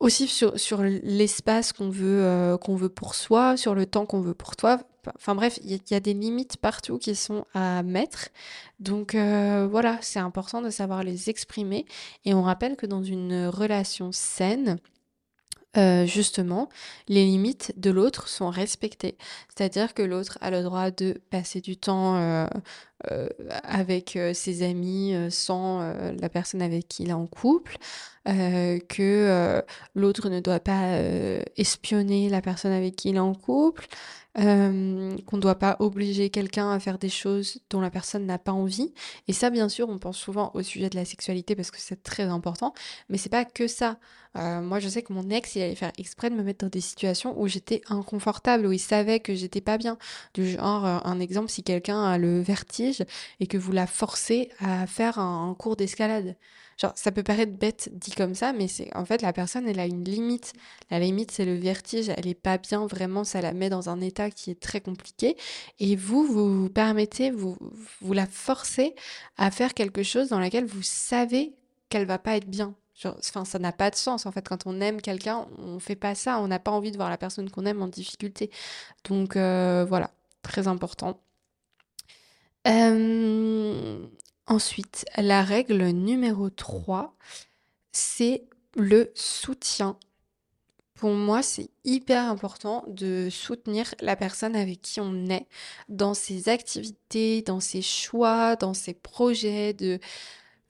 aussi 0.00 0.28
sur, 0.28 0.58
sur 0.58 0.82
l'espace 0.82 1.72
qu'on 1.72 1.90
veut, 1.90 2.56
qu'on 2.60 2.76
veut 2.76 2.88
pour 2.88 3.14
soi, 3.14 3.56
sur 3.56 3.74
le 3.74 3.86
temps 3.86 4.06
qu'on 4.06 4.20
veut 4.20 4.34
pour 4.34 4.56
toi. 4.56 4.80
Enfin 5.16 5.34
bref, 5.34 5.58
il 5.62 5.80
y, 5.90 5.94
a 5.94 6.00
des 6.00 6.14
limites 6.14 6.56
partout 6.56 6.98
qui 6.98 7.14
sont 7.14 7.44
à 7.54 7.82
mettre. 7.82 8.28
Donc 8.80 9.14
euh, 9.14 9.66
voilà, 9.70 9.98
c'est 10.00 10.18
important 10.18 10.62
de 10.62 10.70
savoir 10.70 11.02
les 11.02 11.30
exprimer. 11.30 11.86
Et 12.24 12.34
on 12.34 12.42
rappelle 12.42 12.76
que 12.76 12.86
dans 12.86 13.02
une 13.02 13.46
relation 13.46 14.12
saine, 14.12 14.78
euh, 15.76 16.06
justement, 16.06 16.68
les 17.08 17.24
limites 17.24 17.72
de 17.76 17.90
l'autre 17.90 18.28
sont 18.28 18.50
respectées. 18.50 19.16
C'est-à-dire 19.54 19.94
que 19.94 20.02
l'autre 20.02 20.38
a 20.40 20.50
le 20.50 20.62
droit 20.62 20.90
de 20.90 21.20
passer 21.30 21.60
du 21.60 21.76
temps 21.76 22.16
euh, 22.16 22.46
avec 23.62 24.18
ses 24.32 24.62
amis 24.62 25.14
sans 25.30 25.80
la 26.20 26.28
personne 26.28 26.62
avec 26.62 26.88
qui 26.88 27.04
il 27.04 27.10
est 27.10 27.12
en 27.12 27.26
couple, 27.26 27.76
que 28.24 29.62
l'autre 29.94 30.28
ne 30.28 30.40
doit 30.40 30.60
pas 30.60 30.98
espionner 31.56 32.28
la 32.28 32.40
personne 32.40 32.72
avec 32.72 32.96
qui 32.96 33.10
il 33.10 33.16
est 33.16 33.20
en 33.20 33.34
couple, 33.34 33.86
euh, 34.38 35.16
qu'on 35.26 35.36
ne 35.36 35.42
doit 35.42 35.56
pas 35.56 35.76
obliger 35.80 36.30
quelqu'un 36.30 36.70
à 36.70 36.78
faire 36.78 36.98
des 36.98 37.08
choses 37.08 37.58
dont 37.70 37.80
la 37.80 37.90
personne 37.90 38.24
n'a 38.24 38.38
pas 38.38 38.52
envie. 38.52 38.92
Et 39.26 39.32
ça, 39.32 39.50
bien 39.50 39.68
sûr, 39.68 39.88
on 39.88 39.98
pense 39.98 40.16
souvent 40.16 40.52
au 40.54 40.62
sujet 40.62 40.88
de 40.88 40.96
la 40.96 41.04
sexualité 41.04 41.56
parce 41.56 41.72
que 41.72 41.78
c'est 41.80 42.04
très 42.04 42.24
important, 42.24 42.72
mais 43.08 43.18
c'est 43.18 43.30
pas 43.30 43.44
que 43.44 43.66
ça. 43.66 43.98
Euh, 44.36 44.60
moi, 44.60 44.78
je 44.78 44.88
sais 44.88 45.02
que 45.02 45.12
mon 45.12 45.28
ex, 45.30 45.56
il 45.56 45.62
allait 45.62 45.74
faire 45.74 45.90
exprès 45.98 46.30
de 46.30 46.36
me 46.36 46.44
mettre 46.44 46.64
dans 46.64 46.70
des 46.70 46.80
situations 46.80 47.40
où 47.40 47.48
j'étais 47.48 47.82
inconfortable, 47.88 48.66
où 48.66 48.72
il 48.72 48.78
savait 48.78 49.18
que 49.18 49.34
j'étais 49.34 49.60
pas 49.60 49.76
bien. 49.76 49.98
Du 50.34 50.48
genre, 50.48 50.86
euh, 50.86 50.98
un 51.02 51.18
exemple, 51.18 51.48
si 51.48 51.64
quelqu'un 51.64 52.04
a 52.04 52.16
le 52.16 52.40
vertige 52.40 52.87
et 53.40 53.46
que 53.46 53.58
vous 53.58 53.72
la 53.72 53.86
forcez 53.86 54.50
à 54.60 54.86
faire 54.86 55.18
un 55.18 55.54
cours 55.58 55.76
d'escalade. 55.76 56.36
Genre, 56.80 56.92
ça 56.94 57.10
peut 57.10 57.24
paraître 57.24 57.52
bête 57.52 57.90
dit 57.92 58.12
comme 58.12 58.36
ça, 58.36 58.52
mais 58.52 58.68
c'est 58.68 58.94
en 58.96 59.04
fait 59.04 59.20
la 59.20 59.32
personne, 59.32 59.68
elle 59.68 59.80
a 59.80 59.86
une 59.86 60.04
limite. 60.04 60.52
La 60.90 61.00
limite, 61.00 61.32
c'est 61.32 61.44
le 61.44 61.56
vertige. 61.56 62.08
Elle 62.08 62.28
est 62.28 62.34
pas 62.34 62.56
bien, 62.56 62.86
vraiment, 62.86 63.24
ça 63.24 63.40
la 63.40 63.52
met 63.52 63.68
dans 63.68 63.88
un 63.88 64.00
état 64.00 64.30
qui 64.30 64.52
est 64.52 64.60
très 64.60 64.80
compliqué. 64.80 65.36
Et 65.80 65.96
vous, 65.96 66.24
vous, 66.24 66.62
vous 66.62 66.70
permettez, 66.70 67.32
vous, 67.32 67.58
vous 68.00 68.12
la 68.12 68.26
forcez 68.26 68.94
à 69.36 69.50
faire 69.50 69.74
quelque 69.74 70.04
chose 70.04 70.28
dans 70.28 70.38
laquelle 70.38 70.66
vous 70.66 70.82
savez 70.82 71.52
qu'elle 71.88 72.06
va 72.06 72.18
pas 72.18 72.36
être 72.36 72.48
bien. 72.48 72.74
Enfin, 73.04 73.44
ça 73.44 73.58
n'a 73.58 73.72
pas 73.72 73.90
de 73.90 73.96
sens 73.96 74.26
en 74.26 74.32
fait. 74.32 74.48
Quand 74.48 74.66
on 74.66 74.80
aime 74.80 75.00
quelqu'un, 75.00 75.46
on 75.58 75.80
fait 75.80 75.96
pas 75.96 76.14
ça. 76.14 76.40
On 76.40 76.48
n'a 76.48 76.58
pas 76.60 76.70
envie 76.70 76.92
de 76.92 76.96
voir 76.96 77.10
la 77.10 77.18
personne 77.18 77.50
qu'on 77.50 77.66
aime 77.66 77.82
en 77.82 77.88
difficulté. 77.88 78.50
Donc 79.08 79.36
euh, 79.36 79.84
voilà, 79.88 80.10
très 80.42 80.68
important. 80.68 81.20
Euh, 82.68 84.06
Ensuite, 84.46 85.04
la 85.18 85.42
règle 85.42 85.88
numéro 85.88 86.48
3, 86.48 87.14
c'est 87.92 88.46
le 88.76 89.12
soutien. 89.14 89.98
Pour 90.94 91.10
moi, 91.10 91.42
c'est 91.42 91.70
hyper 91.84 92.24
important 92.24 92.84
de 92.88 93.28
soutenir 93.30 93.94
la 94.00 94.16
personne 94.16 94.56
avec 94.56 94.80
qui 94.80 95.00
on 95.00 95.26
est 95.26 95.46
dans 95.90 96.14
ses 96.14 96.48
activités, 96.48 97.42
dans 97.42 97.60
ses 97.60 97.82
choix, 97.82 98.56
dans 98.56 98.74
ses 98.74 98.94
projets, 98.94 99.74
de... 99.74 100.00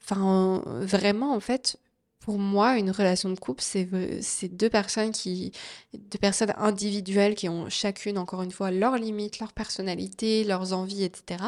Enfin, 0.02 0.62
vraiment, 0.66 1.34
en 1.34 1.40
fait, 1.40 1.78
pour 2.20 2.38
moi, 2.38 2.78
une 2.78 2.90
relation 2.90 3.30
de 3.30 3.38
couple, 3.38 3.62
c'est 3.62 4.48
deux 4.48 4.70
personnes 4.70 5.12
qui, 5.12 5.52
deux 5.94 6.18
personnes 6.18 6.52
individuelles 6.58 7.34
qui 7.34 7.48
ont 7.48 7.68
chacune, 7.68 8.18
encore 8.18 8.42
une 8.42 8.50
fois, 8.50 8.70
leurs 8.70 8.96
limites, 8.96 9.38
leur 9.38 9.52
personnalité, 9.52 10.44
leurs 10.44 10.72
envies, 10.72 11.04
etc. 11.04 11.44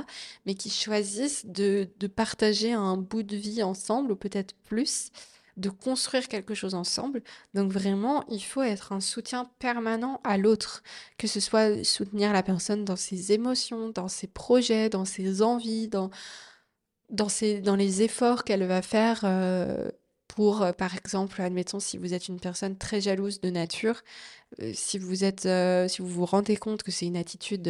Mais 0.47 0.55
qui 0.55 0.71
choisissent 0.71 1.45
de, 1.47 1.89
de 1.99 2.07
partager 2.07 2.73
un 2.73 2.97
bout 2.97 3.23
de 3.23 3.37
vie 3.37 3.63
ensemble, 3.63 4.13
ou 4.13 4.17
peut-être 4.17 4.55
plus, 4.65 5.11
de 5.57 5.69
construire 5.69 6.29
quelque 6.29 6.55
chose 6.55 6.75
ensemble. 6.75 7.23
Donc 7.55 7.71
vraiment, 7.71 8.25
il 8.29 8.43
faut 8.43 8.63
être 8.63 8.93
un 8.93 9.01
soutien 9.01 9.51
permanent 9.59 10.21
à 10.25 10.39
l'autre, 10.39 10.83
que 11.19 11.27
ce 11.27 11.41
soit 11.41 11.85
soutenir 11.85 12.33
la 12.33 12.43
personne 12.43 12.85
dans 12.85 12.97
ses 12.97 13.33
émotions, 13.33 13.91
dans 13.91 14.09
ses 14.09 14.27
projets, 14.27 14.89
dans 14.89 15.05
ses 15.05 15.43
envies, 15.43 15.89
dans 15.89 16.11
dans, 17.11 17.29
ses, 17.29 17.61
dans 17.61 17.77
les 17.77 18.03
efforts 18.03 18.45
qu'elle 18.45 18.65
va 18.65 18.83
faire 18.83 19.23
euh, 19.25 19.91
pour, 20.31 20.63
euh, 20.63 20.73
par 20.73 20.95
exemple, 20.95 21.43
admettons, 21.43 21.81
si 21.81 21.99
vous 21.99 22.15
êtes 22.15 22.29
une 22.29 22.39
personne 22.39 22.79
très 22.79 23.01
jalouse 23.01 23.41
de 23.41 23.51
nature, 23.51 24.01
euh, 24.63 24.71
si 24.75 24.97
vous 24.97 25.25
êtes, 25.25 25.45
euh, 25.47 25.89
si 25.89 26.03
vous 26.03 26.09
vous 26.09 26.25
rendez 26.25 26.57
compte 26.57 26.85
que 26.85 26.93
c'est 26.93 27.07
une 27.07 27.17
attitude 27.17 27.69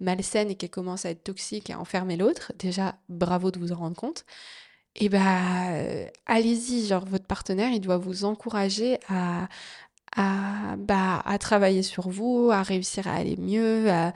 malsaine 0.00 0.50
et 0.50 0.56
qu'elle 0.56 0.70
commence 0.70 1.06
à 1.06 1.10
être 1.10 1.22
toxique 1.22 1.70
et 1.70 1.74
à 1.74 1.78
enfermer 1.80 2.16
l'autre, 2.16 2.52
déjà, 2.58 2.96
bravo 3.08 3.52
de 3.52 3.60
vous 3.60 3.70
en 3.72 3.76
rendre 3.76 3.96
compte. 3.96 4.24
Et 4.96 5.08
bah, 5.08 5.20
allez-y, 6.26 6.86
genre 6.86 7.06
votre 7.06 7.26
partenaire, 7.26 7.70
il 7.72 7.80
doit 7.80 7.98
vous 7.98 8.24
encourager 8.24 8.98
à, 9.08 9.48
à, 10.16 10.76
bah, 10.78 11.22
à 11.24 11.38
travailler 11.38 11.82
sur 11.84 12.08
vous, 12.08 12.50
à 12.52 12.62
réussir 12.62 13.06
à 13.06 13.14
aller 13.14 13.36
mieux, 13.36 13.90
à, 13.90 14.12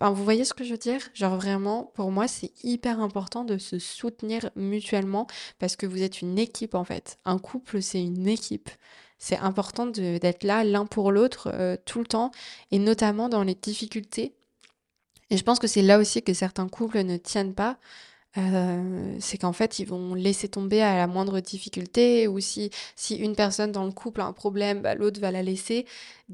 vous 0.00 0.24
voyez 0.24 0.44
ce 0.44 0.54
que 0.54 0.64
je 0.64 0.72
veux 0.72 0.78
dire? 0.78 1.00
Genre 1.14 1.36
vraiment, 1.36 1.92
pour 1.94 2.10
moi, 2.10 2.26
c'est 2.28 2.52
hyper 2.64 3.00
important 3.00 3.44
de 3.44 3.58
se 3.58 3.78
soutenir 3.78 4.50
mutuellement 4.56 5.26
parce 5.58 5.76
que 5.76 5.86
vous 5.86 6.02
êtes 6.02 6.22
une 6.22 6.38
équipe 6.38 6.74
en 6.74 6.84
fait. 6.84 7.18
Un 7.24 7.38
couple, 7.38 7.82
c'est 7.82 8.02
une 8.02 8.26
équipe. 8.26 8.70
C'est 9.18 9.38
important 9.38 9.86
d'être 9.86 10.42
là 10.42 10.64
l'un 10.64 10.84
pour 10.84 11.12
l'autre 11.12 11.50
euh, 11.54 11.76
tout 11.84 12.00
le 12.00 12.06
temps 12.06 12.32
et 12.72 12.78
notamment 12.78 13.28
dans 13.28 13.44
les 13.44 13.54
difficultés. 13.54 14.34
Et 15.30 15.36
je 15.36 15.44
pense 15.44 15.58
que 15.58 15.68
c'est 15.68 15.82
là 15.82 15.98
aussi 15.98 16.22
que 16.22 16.34
certains 16.34 16.68
couples 16.68 17.04
ne 17.04 17.16
tiennent 17.16 17.54
pas. 17.54 17.78
Euh, 18.38 19.16
c'est 19.20 19.38
qu'en 19.38 19.52
fait, 19.52 19.78
ils 19.78 19.86
vont 19.86 20.14
laisser 20.14 20.48
tomber 20.48 20.80
à 20.80 20.96
la 20.96 21.06
moindre 21.06 21.40
difficulté 21.40 22.28
ou 22.28 22.40
si, 22.40 22.70
si 22.96 23.16
une 23.16 23.36
personne 23.36 23.72
dans 23.72 23.84
le 23.84 23.92
couple 23.92 24.22
a 24.22 24.24
un 24.24 24.32
problème, 24.32 24.80
bah, 24.80 24.94
l'autre 24.94 25.20
va 25.20 25.30
la 25.30 25.42
laisser. 25.42 25.86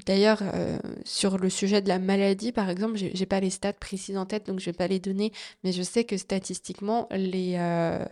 D'ailleurs, 0.05 0.39
euh, 0.41 0.79
sur 1.03 1.37
le 1.37 1.49
sujet 1.49 1.81
de 1.81 1.89
la 1.89 1.99
maladie, 1.99 2.51
par 2.51 2.69
exemple, 2.69 2.97
j'ai 2.97 3.25
pas 3.25 3.41
les 3.41 3.49
stats 3.49 3.73
précises 3.73 4.17
en 4.17 4.25
tête, 4.25 4.47
donc 4.47 4.59
je 4.59 4.65
vais 4.65 4.73
pas 4.73 4.87
les 4.87 4.99
donner, 4.99 5.33
mais 5.63 5.73
je 5.73 5.83
sais 5.83 6.05
que 6.05 6.15
statistiquement, 6.17 7.07
les 7.11 7.55
euh, 7.57 8.05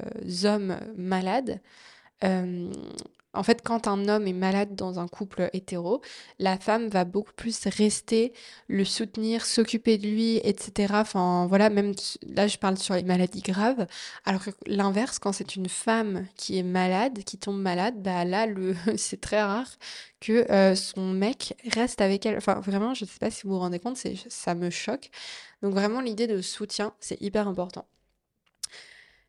hommes 0.44 0.78
malades 0.98 1.62
en 3.38 3.44
fait, 3.44 3.62
quand 3.64 3.88
un 3.88 4.08
homme 4.10 4.28
est 4.28 4.34
malade 4.34 4.76
dans 4.76 5.00
un 5.00 5.08
couple 5.08 5.50
hétéro, 5.54 6.02
la 6.40 6.58
femme 6.58 6.88
va 6.88 7.06
beaucoup 7.06 7.34
plus 7.34 7.68
rester, 7.68 8.34
le 8.68 8.84
soutenir, 8.84 9.46
s'occuper 9.46 9.98
de 9.98 10.08
lui, 10.08 10.38
etc. 10.44 10.94
Enfin, 10.98 11.46
voilà, 11.48 11.70
même 11.70 11.94
là, 12.24 12.48
je 12.48 12.58
parle 12.58 12.78
sur 12.78 12.96
les 12.96 13.04
maladies 13.04 13.42
graves. 13.42 13.88
Alors 14.26 14.44
que 14.44 14.50
l'inverse, 14.66 15.20
quand 15.20 15.32
c'est 15.32 15.56
une 15.56 15.70
femme 15.70 16.26
qui 16.36 16.58
est 16.58 16.64
malade, 16.64 17.24
qui 17.24 17.38
tombe 17.38 17.62
malade, 17.62 18.02
bah 18.02 18.26
là, 18.26 18.46
le, 18.48 18.76
c'est 18.98 19.22
très 19.22 19.42
rare 19.42 19.70
que 20.20 20.52
euh, 20.52 20.76
son 20.76 21.14
mec 21.14 21.56
reste 21.74 22.02
avec 22.02 22.26
elle. 22.26 22.38
Enfin, 22.38 22.60
vraiment, 22.60 22.94
je 22.94 23.06
ne 23.06 23.10
sais 23.10 23.20
pas 23.20 23.32
si 23.32 23.44
vous 23.44 23.54
vous 23.54 23.60
rendez 23.60 23.80
compte, 23.80 23.98
ça 24.30 24.56
me 24.56 24.70
choque. 24.70 25.10
Donc 25.62 25.74
vraiment, 25.74 26.02
l'idée 26.02 26.28
de 26.28 26.42
soutien, 26.42 26.94
c'est 27.00 27.22
hyper 27.22 27.48
important. 27.48 27.86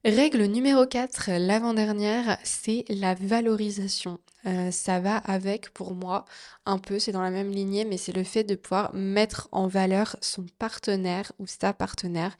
Règle 0.04 0.44
numéro 0.44 0.86
4, 0.86 1.30
l'avant-dernière, 1.40 2.38
c'est 2.44 2.84
la 2.88 3.14
valorisation. 3.14 4.20
Euh, 4.46 4.70
ça 4.70 5.00
va 5.00 5.16
avec, 5.16 5.70
pour 5.70 5.92
moi, 5.92 6.24
un 6.66 6.78
peu, 6.78 7.00
c'est 7.00 7.10
dans 7.10 7.20
la 7.20 7.32
même 7.32 7.50
lignée, 7.50 7.84
mais 7.84 7.96
c'est 7.96 8.12
le 8.14 8.22
fait 8.22 8.44
de 8.44 8.54
pouvoir 8.54 8.94
mettre 8.94 9.48
en 9.50 9.66
valeur 9.66 10.16
son 10.20 10.46
partenaire 10.60 11.32
ou 11.40 11.48
sa 11.48 11.72
partenaire, 11.72 12.36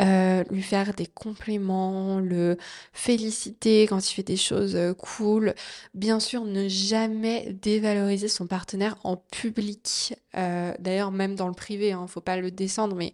euh, 0.00 0.44
lui 0.50 0.60
faire 0.60 0.92
des 0.92 1.06
compliments, 1.06 2.20
le 2.20 2.58
féliciter 2.92 3.86
quand 3.86 4.10
il 4.10 4.14
fait 4.14 4.22
des 4.22 4.36
choses 4.36 4.76
euh, 4.76 4.92
cool. 4.92 5.54
Bien 5.94 6.20
sûr, 6.20 6.44
ne 6.44 6.68
jamais 6.68 7.54
dévaloriser 7.62 8.28
son 8.28 8.46
partenaire 8.46 8.98
en 9.04 9.16
public. 9.16 10.14
D'ailleurs, 10.34 11.12
même 11.12 11.34
dans 11.34 11.48
le 11.48 11.54
privé, 11.54 11.88
il 11.88 11.92
hein, 11.92 12.02
ne 12.02 12.06
faut 12.06 12.20
pas 12.20 12.36
le 12.36 12.50
descendre, 12.50 12.94
mais 12.94 13.12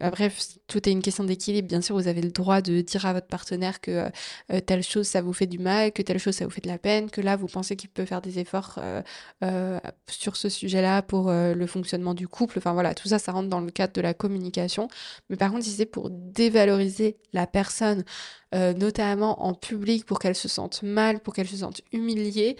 Bref, 0.00 0.48
tout 0.66 0.88
est 0.88 0.92
une 0.92 1.02
question 1.02 1.22
d'équilibre. 1.22 1.68
Bien 1.68 1.80
sûr, 1.80 1.94
vous 1.94 2.08
avez 2.08 2.20
le 2.20 2.30
droit 2.30 2.60
de 2.60 2.80
dire 2.80 3.06
à 3.06 3.12
votre 3.12 3.28
partenaire 3.28 3.80
que 3.80 4.10
euh, 4.50 4.60
telle 4.60 4.82
chose, 4.82 5.06
ça 5.06 5.22
vous 5.22 5.32
fait 5.32 5.46
du 5.46 5.58
mal, 5.58 5.92
que 5.92 6.02
telle 6.02 6.18
chose, 6.18 6.34
ça 6.34 6.44
vous 6.44 6.50
fait 6.50 6.62
de 6.62 6.68
la 6.68 6.78
peine, 6.78 7.10
que 7.10 7.20
là, 7.20 7.36
vous 7.36 7.46
pensez 7.46 7.76
qu'il 7.76 7.90
peut 7.90 8.04
faire 8.04 8.20
des 8.20 8.40
efforts 8.40 8.78
euh, 8.78 9.02
euh, 9.44 9.78
sur 10.08 10.36
ce 10.36 10.48
sujet-là 10.48 11.02
pour 11.02 11.30
le 11.30 11.66
fonctionnement 11.66 12.14
du 12.14 12.26
couple. 12.26 12.58
Enfin 12.58 12.72
voilà, 12.72 12.94
tout 12.94 13.08
ça, 13.08 13.18
ça 13.20 13.30
rentre 13.32 13.48
dans 13.48 13.60
le 13.60 13.70
cadre 13.70 13.92
de 13.92 14.00
la 14.00 14.14
communication. 14.14 14.88
Mais 15.30 15.36
par 15.36 15.52
contre, 15.52 15.64
si 15.64 15.70
c'est 15.70 15.86
pour 15.86 16.10
dévaloriser 16.10 17.16
la 17.32 17.46
personne, 17.46 18.04
notamment 18.52 19.44
en 19.44 19.54
public, 19.54 20.06
pour 20.06 20.18
qu'elle 20.18 20.34
se 20.34 20.48
sente 20.48 20.82
mal, 20.82 21.20
pour 21.20 21.34
qu'elle 21.34 21.48
se 21.48 21.58
sente 21.58 21.82
humiliée, 21.92 22.56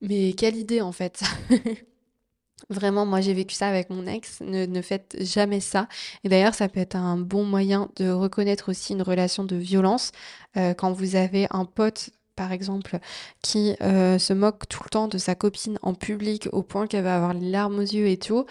mais 0.00 0.32
quelle 0.32 0.56
idée 0.56 0.80
en 0.80 0.92
fait 0.92 1.22
Vraiment, 2.70 3.06
moi 3.06 3.20
j'ai 3.20 3.34
vécu 3.34 3.54
ça 3.54 3.68
avec 3.68 3.90
mon 3.90 4.06
ex. 4.06 4.40
Ne, 4.40 4.82
faites 4.82 5.16
jamais 5.20 5.60
ça. 5.60 5.88
Et 6.24 6.28
d'ailleurs, 6.28 6.54
ça 6.54 6.68
peut 6.68 6.80
être 6.80 6.96
un 6.96 7.16
bon 7.16 7.44
moyen 7.44 7.88
de 7.96 8.10
reconnaître 8.10 8.70
aussi 8.70 8.92
une 8.92 9.02
relation 9.02 9.44
de 9.44 9.56
violence. 9.56 10.12
Euh, 10.56 10.74
quand 10.74 10.92
vous 10.92 11.16
avez 11.16 11.46
un 11.50 11.64
pote 11.64 12.10
par 12.36 12.52
exemple, 12.52 12.98
qui 13.42 13.76
euh, 13.82 14.18
se 14.18 14.32
moque 14.32 14.68
tout 14.68 14.82
le 14.84 14.88
temps 14.90 15.08
de 15.08 15.18
sa 15.18 15.34
copine 15.34 15.78
en 15.82 15.94
public 15.94 16.48
au 16.52 16.62
point 16.62 16.86
qu'elle 16.86 17.04
va 17.04 17.16
avoir 17.16 17.34
les 17.34 17.50
larmes 17.50 17.78
aux 17.78 17.82
yeux 17.82 18.08
et 18.08 18.16
tout, 18.16 18.46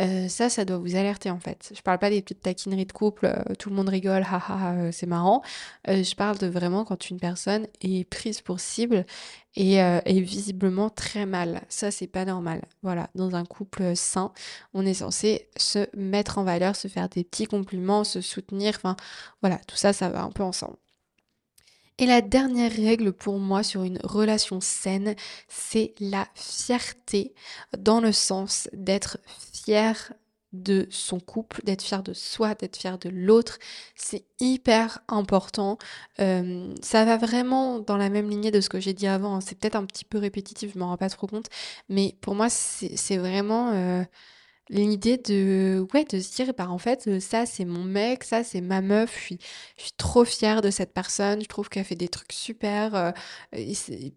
euh, 0.00 0.28
ça, 0.28 0.48
ça 0.48 0.64
doit 0.64 0.78
vous 0.78 0.96
alerter 0.96 1.30
en 1.30 1.38
fait. 1.38 1.72
Je 1.74 1.80
parle 1.82 1.98
pas 1.98 2.10
des 2.10 2.22
petites 2.22 2.42
taquineries 2.42 2.86
de 2.86 2.92
couple, 2.92 3.26
euh, 3.26 3.54
tout 3.58 3.70
le 3.70 3.76
monde 3.76 3.88
rigole, 3.88 4.22
haha, 4.22 4.90
c'est 4.92 5.06
marrant. 5.06 5.42
je 5.86 6.14
parle 6.14 6.38
de 6.38 6.46
vraiment 6.46 6.84
quand 6.84 7.10
une 7.10 7.20
personne 7.20 7.66
est 7.82 8.08
prise 8.08 8.40
pour 8.40 8.60
cible 8.60 9.04
et 9.56 9.76
est 9.76 10.20
visiblement 10.20 10.90
très 10.90 11.24
mal. 11.24 11.62
Ça, 11.70 11.90
c'est 11.90 12.06
pas 12.06 12.26
normal. 12.26 12.62
Voilà, 12.82 13.08
dans 13.14 13.34
un 13.34 13.44
couple 13.44 13.96
sain, 13.96 14.32
on 14.74 14.84
est 14.84 14.94
censé 14.94 15.48
se 15.56 15.86
mettre 15.96 16.38
en 16.38 16.44
valeur, 16.44 16.76
se 16.76 16.88
faire 16.88 17.08
des 17.08 17.24
petits 17.24 17.46
compliments, 17.46 18.04
se 18.04 18.20
soutenir. 18.20 18.74
Enfin, 18.76 18.96
voilà, 19.40 19.58
tout 19.66 19.76
ça, 19.76 19.92
ça 19.94 20.10
va 20.10 20.22
un 20.22 20.30
peu 20.30 20.42
ensemble. 20.42 20.76
Et 21.98 22.06
la 22.06 22.20
dernière 22.20 22.72
règle 22.72 23.12
pour 23.12 23.38
moi 23.38 23.62
sur 23.62 23.82
une 23.82 23.98
relation 24.04 24.60
saine, 24.60 25.14
c'est 25.48 25.94
la 25.98 26.28
fierté 26.34 27.34
dans 27.78 28.00
le 28.00 28.12
sens 28.12 28.68
d'être 28.74 29.18
fier 29.52 30.12
de 30.52 30.86
son 30.90 31.20
couple, 31.20 31.62
d'être 31.64 31.82
fier 31.82 32.02
de 32.02 32.12
soi, 32.12 32.54
d'être 32.54 32.76
fier 32.76 32.98
de 32.98 33.08
l'autre. 33.08 33.58
C'est 33.94 34.24
hyper 34.40 35.00
important. 35.08 35.78
Euh, 36.20 36.72
ça 36.82 37.04
va 37.04 37.16
vraiment 37.16 37.78
dans 37.78 37.96
la 37.96 38.10
même 38.10 38.28
lignée 38.28 38.50
de 38.50 38.60
ce 38.60 38.68
que 38.68 38.80
j'ai 38.80 38.94
dit 38.94 39.06
avant. 39.06 39.36
Hein. 39.36 39.40
C'est 39.40 39.58
peut-être 39.58 39.76
un 39.76 39.84
petit 39.86 40.04
peu 40.04 40.18
répétitif, 40.18 40.72
je 40.74 40.78
m'en 40.78 40.88
rends 40.88 40.96
pas 40.96 41.10
trop 41.10 41.26
compte. 41.26 41.48
Mais 41.88 42.16
pour 42.20 42.34
moi, 42.34 42.48
c'est 42.50 43.16
vraiment... 43.16 43.72
Euh, 43.72 44.04
L'idée 44.68 45.16
de, 45.16 45.86
ouais, 45.94 46.04
de 46.04 46.18
se 46.18 46.34
dire, 46.34 46.52
bah, 46.52 46.68
en 46.68 46.78
fait, 46.78 47.06
euh, 47.06 47.20
ça, 47.20 47.46
c'est 47.46 47.64
mon 47.64 47.84
mec, 47.84 48.24
ça, 48.24 48.42
c'est 48.42 48.60
ma 48.60 48.80
meuf, 48.80 49.14
je 49.16 49.20
suis, 49.22 49.38
je 49.76 49.82
suis 49.84 49.92
trop 49.96 50.24
fière 50.24 50.60
de 50.60 50.70
cette 50.70 50.92
personne, 50.92 51.40
je 51.40 51.46
trouve 51.46 51.68
qu'elle 51.68 51.84
fait 51.84 51.94
des 51.94 52.08
trucs 52.08 52.32
super, 52.32 52.94
euh, 52.96 53.12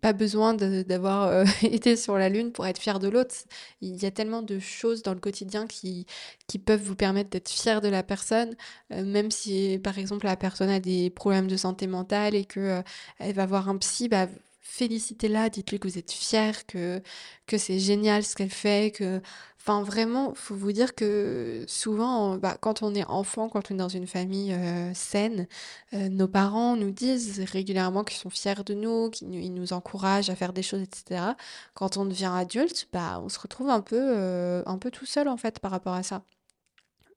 pas 0.02 0.14
besoin 0.14 0.56
d'avoir 0.56 1.28
euh, 1.28 1.46
été 1.62 1.96
sur 1.96 2.18
la 2.18 2.30
lune 2.30 2.52
pour 2.52 2.66
être 2.66 2.80
fière 2.80 2.98
de 3.00 3.08
l'autre. 3.10 3.36
Il 3.82 4.02
y 4.02 4.06
a 4.08 4.12
tellement 4.12 4.42
de 4.42 4.58
choses 4.60 5.04
dans 5.04 5.14
le 5.14 5.20
quotidien 5.20 5.68
qui, 5.68 6.06
qui 6.48 6.58
peuvent 6.58 6.82
vous 6.82 6.96
permettre 6.96 7.30
d'être 7.30 7.50
fière 7.50 7.82
de 7.82 7.88
la 7.90 8.02
personne, 8.02 8.56
même 8.90 9.30
si, 9.32 9.80
par 9.84 9.98
exemple, 10.00 10.26
la 10.26 10.36
personne 10.38 10.70
a 10.70 10.80
des 10.80 11.10
problèmes 11.12 11.48
de 11.48 11.58
santé 11.58 11.86
mentale 11.88 12.34
et 12.36 12.46
que 12.46 12.82
elle 13.20 13.34
va 13.36 13.46
voir 13.46 13.70
un 13.70 13.78
psy, 13.78 14.10
bah, 14.10 14.28
félicitez-la, 14.70 15.50
dites-lui 15.50 15.80
que 15.80 15.88
vous 15.88 15.98
êtes 15.98 16.12
fier, 16.12 16.66
que, 16.68 17.02
que 17.48 17.58
c'est 17.58 17.80
génial 17.80 18.24
ce 18.24 18.36
qu'elle 18.36 18.50
fait, 18.50 18.92
que... 18.92 19.22
Enfin, 19.62 19.84
vraiment, 19.84 20.34
faut 20.36 20.56
vous 20.56 20.72
dire 20.72 20.96
que 20.96 21.66
souvent, 21.68 22.38
bah, 22.38 22.58
quand 22.60 22.82
on 22.82 22.96
est 22.96 23.06
enfant, 23.06 23.50
quand 23.50 23.72
on 23.72 23.76
est 23.76 23.78
dans 23.78 23.90
une 23.90 24.08
famille 24.08 24.54
euh, 24.54 24.94
saine, 24.94 25.48
euh, 25.94 26.08
nos 26.10 26.28
parents 26.30 26.76
nous 26.78 26.92
disent 26.92 27.42
régulièrement 27.52 28.04
qu'ils 28.06 28.18
sont 28.18 28.30
fiers 28.30 28.64
de 28.66 28.74
nous, 28.74 29.10
qu'ils 29.10 29.54
nous, 29.54 29.74
encouragent 29.74 30.30
à 30.30 30.36
faire 30.36 30.54
des 30.54 30.64
choses, 30.64 30.82
etc. 30.82 31.34
Quand 31.74 31.98
on 31.98 32.06
devient 32.06 32.32
adulte, 32.34 32.88
bah, 32.94 33.20
on 33.24 33.30
se 33.30 33.40
retrouve 33.40 33.70
un 33.70 33.82
peu, 33.82 33.98
euh, 34.00 34.64
un 34.66 34.78
peu 34.78 34.92
tout 34.92 35.06
seul, 35.06 35.28
en 35.28 35.38
fait, 35.38 35.60
par 35.60 35.72
rapport 35.72 35.94
à 35.94 36.04
ça. 36.04 36.24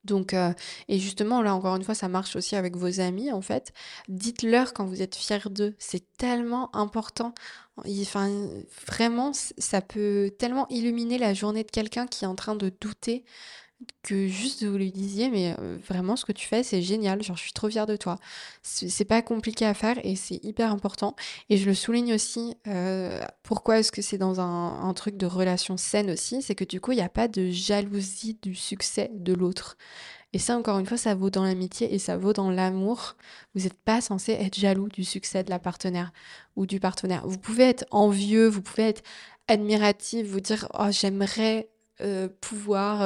Donc, 0.04 0.34
euh, 0.34 0.52
et 0.88 0.98
justement, 0.98 1.42
là, 1.42 1.54
encore 1.54 1.76
une 1.76 1.84
fois, 1.84 1.94
ça 1.94 2.08
marche 2.08 2.36
aussi 2.36 2.56
avec 2.56 2.76
vos 2.76 3.00
amis, 3.00 3.30
en 3.30 3.42
fait. 3.42 3.72
Dites-leur 4.08 4.72
quand 4.74 4.84
vous 4.84 5.02
êtes 5.02 5.14
fiers 5.14 5.48
d'eux. 5.50 5.74
C'est 5.78 6.04
tellement 6.16 6.74
important. 6.74 7.34
Enfin, 7.76 8.30
vraiment, 8.86 9.32
ça 9.32 9.80
peut 9.80 10.30
tellement 10.38 10.68
illuminer 10.68 11.18
la 11.18 11.34
journée 11.34 11.64
de 11.64 11.70
quelqu'un 11.70 12.06
qui 12.06 12.24
est 12.24 12.28
en 12.28 12.34
train 12.34 12.56
de 12.56 12.72
douter 12.80 13.24
que 14.02 14.26
juste 14.26 14.64
vous 14.64 14.76
lui 14.76 14.90
disiez, 14.90 15.30
mais 15.30 15.54
euh, 15.58 15.76
vraiment, 15.88 16.16
ce 16.16 16.24
que 16.24 16.32
tu 16.32 16.46
fais, 16.46 16.62
c'est 16.62 16.82
génial, 16.82 17.22
genre, 17.22 17.36
je 17.36 17.42
suis 17.42 17.52
trop 17.52 17.70
fière 17.70 17.86
de 17.86 17.96
toi. 17.96 18.18
C'est 18.62 19.04
pas 19.04 19.22
compliqué 19.22 19.64
à 19.64 19.74
faire 19.74 19.98
et 20.04 20.16
c'est 20.16 20.44
hyper 20.44 20.70
important. 20.72 21.14
Et 21.48 21.56
je 21.56 21.66
le 21.66 21.74
souligne 21.74 22.14
aussi, 22.14 22.56
euh, 22.66 23.20
pourquoi 23.42 23.78
est-ce 23.78 23.92
que 23.92 24.02
c'est 24.02 24.18
dans 24.18 24.40
un, 24.40 24.92
truc 24.94 25.16
de 25.16 25.26
relation 25.26 25.78
saine 25.78 26.10
aussi, 26.10 26.42
c'est 26.42 26.54
que 26.54 26.64
du 26.64 26.80
coup, 26.80 26.92
il 26.92 26.96
n'y 26.96 27.02
a 27.02 27.08
pas 27.08 27.26
de 27.26 27.50
jalousie 27.50 28.38
du 28.42 28.54
succès 28.54 29.10
de 29.14 29.32
l'autre. 29.32 29.78
Et 30.34 30.38
ça, 30.38 30.56
encore 30.56 30.78
une 30.78 30.86
fois, 30.86 30.96
ça 30.96 31.14
vaut 31.14 31.30
dans 31.30 31.44
l'amitié 31.44 31.94
et 31.94 31.98
ça 31.98 32.16
vaut 32.16 32.32
dans 32.32 32.50
l'amour. 32.50 33.16
Vous 33.54 33.62
n'êtes 33.62 33.74
pas 33.74 34.00
censé 34.00 34.32
être 34.32 34.58
jaloux 34.58 34.88
du 34.88 35.04
succès 35.04 35.44
de 35.44 35.50
la 35.50 35.58
partenaire 35.58 36.12
ou 36.56 36.66
du 36.66 36.80
partenaire. 36.80 37.26
Vous 37.26 37.38
pouvez 37.38 37.64
être 37.64 37.86
envieux, 37.90 38.48
vous 38.48 38.62
pouvez 38.62 38.88
être 38.88 39.02
admiratif, 39.48 40.26
vous 40.26 40.40
dire, 40.40 40.68
oh, 40.78 40.90
j'aimerais 40.90 41.68
euh, 42.00 42.28
pouvoir 42.40 43.02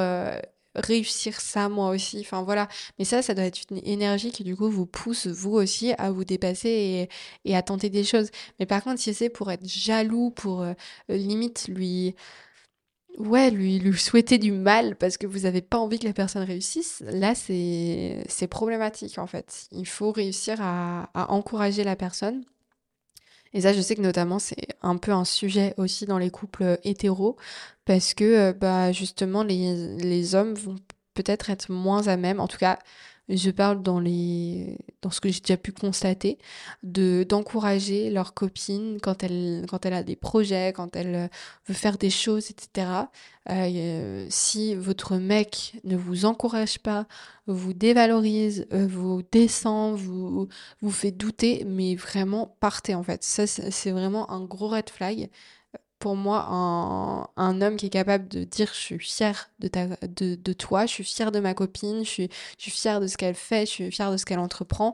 réussir 0.77 1.39
ça 1.41 1.69
moi 1.69 1.89
aussi. 1.89 2.19
Enfin 2.21 2.43
voilà. 2.43 2.67
Mais 2.99 3.05
ça, 3.05 3.21
ça 3.21 3.33
doit 3.33 3.45
être 3.45 3.59
une 3.71 3.85
énergie 3.85 4.31
qui 4.31 4.43
du 4.43 4.55
coup 4.55 4.69
vous 4.69 4.85
pousse 4.85 5.27
vous 5.27 5.51
aussi 5.51 5.93
à 5.97 6.11
vous 6.11 6.23
dépasser 6.23 7.09
et, 7.45 7.55
à 7.55 7.61
tenter 7.61 7.89
des 7.89 8.03
choses. 8.03 8.29
Mais 8.59 8.65
par 8.65 8.83
contre, 8.83 8.99
si 9.01 9.13
c'est 9.13 9.29
pour 9.29 9.51
être 9.51 9.67
jaloux, 9.67 10.31
pour 10.31 10.61
euh, 10.61 10.73
limite 11.09 11.67
lui 11.67 12.15
ouais, 13.17 13.51
lui, 13.51 13.79
lui 13.79 13.97
souhaiter 13.97 14.37
du 14.37 14.51
mal 14.51 14.95
parce 14.95 15.17
que 15.17 15.27
vous 15.27 15.39
n'avez 15.39 15.61
pas 15.61 15.77
envie 15.77 15.99
que 15.99 16.05
la 16.07 16.13
personne 16.13 16.43
réussisse, 16.43 17.03
là, 17.05 17.35
c'est, 17.35 18.47
problématique 18.49 19.17
en 19.17 19.27
fait. 19.27 19.67
Il 19.71 19.87
faut 19.87 20.11
réussir 20.11 20.57
à, 20.61 21.09
encourager 21.29 21.83
la 21.83 21.95
personne. 21.95 22.43
Et 23.53 23.61
ça, 23.61 23.73
je 23.73 23.81
sais 23.81 23.95
que 23.95 24.01
notamment, 24.01 24.39
c'est 24.39 24.67
un 24.81 24.97
peu 24.97 25.11
un 25.11 25.25
sujet 25.25 25.73
aussi 25.77 26.05
dans 26.05 26.17
les 26.17 26.29
couples 26.29 26.79
hétéros 26.83 27.35
parce 27.85 28.13
que 28.13 28.23
euh, 28.23 28.53
bah, 28.53 28.91
justement 28.91 29.43
les, 29.43 29.97
les 29.97 30.35
hommes 30.35 30.53
vont 30.55 30.75
peut-être 31.17 31.49
être 31.49 31.71
moins 31.71 32.07
à 32.07 32.17
même, 32.17 32.39
en 32.39 32.47
tout 32.47 32.57
cas 32.57 32.79
je 33.29 33.49
parle 33.49 33.83
dans 33.83 33.99
les 33.99 34.77
dans 35.01 35.09
ce 35.09 35.19
que 35.19 35.29
j'ai 35.29 35.41
déjà 35.41 35.57
pu 35.57 35.71
constater 35.71 36.37
de 36.83 37.25
d'encourager 37.27 38.09
leur 38.09 38.33
copine 38.33 38.99
quand 39.01 39.23
elle 39.23 39.65
quand 39.67 39.85
elle 39.85 39.93
a 39.93 40.03
des 40.03 40.15
projets 40.15 40.71
quand 40.73 40.95
elle 40.95 41.15
euh, 41.15 41.27
veut 41.67 41.73
faire 41.73 41.97
des 41.97 42.09
choses 42.09 42.49
etc 42.51 42.87
euh, 43.49 44.25
si 44.29 44.75
votre 44.75 45.17
mec 45.17 45.73
ne 45.83 45.97
vous 45.97 46.25
encourage 46.25 46.79
pas 46.79 47.05
vous 47.47 47.73
dévalorise 47.73 48.65
euh, 48.73 48.87
vous 48.89 49.21
descend 49.31 49.97
vous 49.97 50.47
vous 50.81 50.91
fait 50.91 51.11
douter 51.11 51.63
mais 51.65 51.95
vraiment 51.95 52.55
partez 52.59 52.95
en 52.95 53.03
fait. 53.03 53.23
Ça 53.23 53.47
c'est 53.47 53.91
vraiment 53.91 54.29
un 54.31 54.43
gros 54.43 54.67
red 54.69 54.89
flag 54.89 55.29
pour 55.99 56.15
moi 56.15 56.45
un, 56.49 57.27
un, 57.37 57.61
homme 57.61 57.75
qui 57.77 57.87
est 57.87 57.89
capable 57.89 58.27
de 58.27 58.43
dire 58.43 58.71
je 58.73 58.79
suis 58.79 58.99
fier 58.99 59.49
de, 59.59 59.67
ta, 59.67 59.87
de, 59.87 60.35
de 60.35 60.53
toi, 60.53 60.85
je 60.85 60.93
suis 60.93 61.03
fier 61.03 61.31
de 61.31 61.39
ma 61.39 61.53
copine, 61.53 62.03
je 62.03 62.09
suis, 62.09 62.29
je 62.57 62.63
suis 62.63 62.71
fier 62.71 62.99
de 62.99 63.07
ce 63.07 63.17
qu'elle 63.17 63.35
fait, 63.35 63.65
je 63.65 63.71
suis 63.71 63.91
fier 63.91 64.11
de 64.11 64.17
ce 64.17 64.25
qu'elle 64.25 64.39
entreprend. 64.39 64.93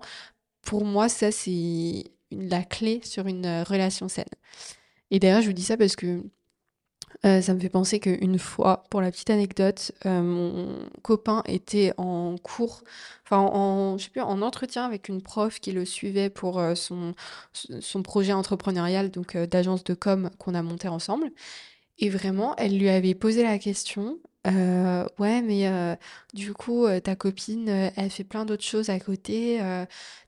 Pour 0.62 0.86
moi, 0.86 1.10
ça, 1.10 1.31
c'est 1.31 2.05
la 2.31 2.63
clé 2.63 3.01
sur 3.03 3.27
une 3.27 3.63
relation 3.63 4.07
saine. 4.07 4.25
Et 5.12 5.19
d'ailleurs, 5.19 5.41
je 5.41 5.48
vous 5.48 5.53
dis 5.53 5.63
ça 5.63 5.77
parce 5.77 5.95
que 5.95 6.24
euh, 7.25 7.42
ça 7.42 7.53
me 7.53 7.60
fait 7.60 7.70
penser 7.70 8.00
qu'une 8.00 8.38
fois, 8.38 8.84
pour 8.89 9.01
la 9.01 9.10
petite 9.10 9.30
anecdote, 9.30 9.94
euh, 10.06 10.22
mon 10.22 10.77
copain 11.03 11.42
était 11.48 11.94
en 11.98 12.36
cours, 12.38 12.84
enfin 13.24 13.38
en, 13.38 13.98
je 13.98 14.06
sais 14.06 14.10
plus, 14.10 14.22
en 14.22 14.42
entretien 14.42 14.84
avec 14.86 15.08
une 15.08 15.22
prof 15.22 15.60
qui 15.62 15.72
le 15.72 15.86
suivait 15.86 16.30
pour 16.30 16.60
euh, 16.60 16.75
son, 16.75 17.13
projet 18.03 18.34
entrepreneurial, 18.34 19.10
donc 19.10 19.38
d'agence 19.38 19.86
de 19.86 19.94
com 19.94 20.30
qu'on 20.38 20.53
a 20.53 20.62
monté 20.62 20.89
ensemble. 20.89 21.32
Et 22.00 22.10
vraiment, 22.10 22.56
elle 22.58 22.77
lui 22.77 22.89
avait 22.89 23.15
posé 23.15 23.44
la 23.44 23.58
question, 23.60 24.20
ouais, 24.46 25.42
mais 25.42 25.98
du 26.34 26.53
coup, 26.53 26.88
ta 27.03 27.15
copine, 27.15 27.70
elle 27.70 28.10
fait 28.10 28.24
plein 28.24 28.46
d'autres 28.46 28.63
choses 28.63 28.89
à 28.89 29.00
côté, 29.00 29.60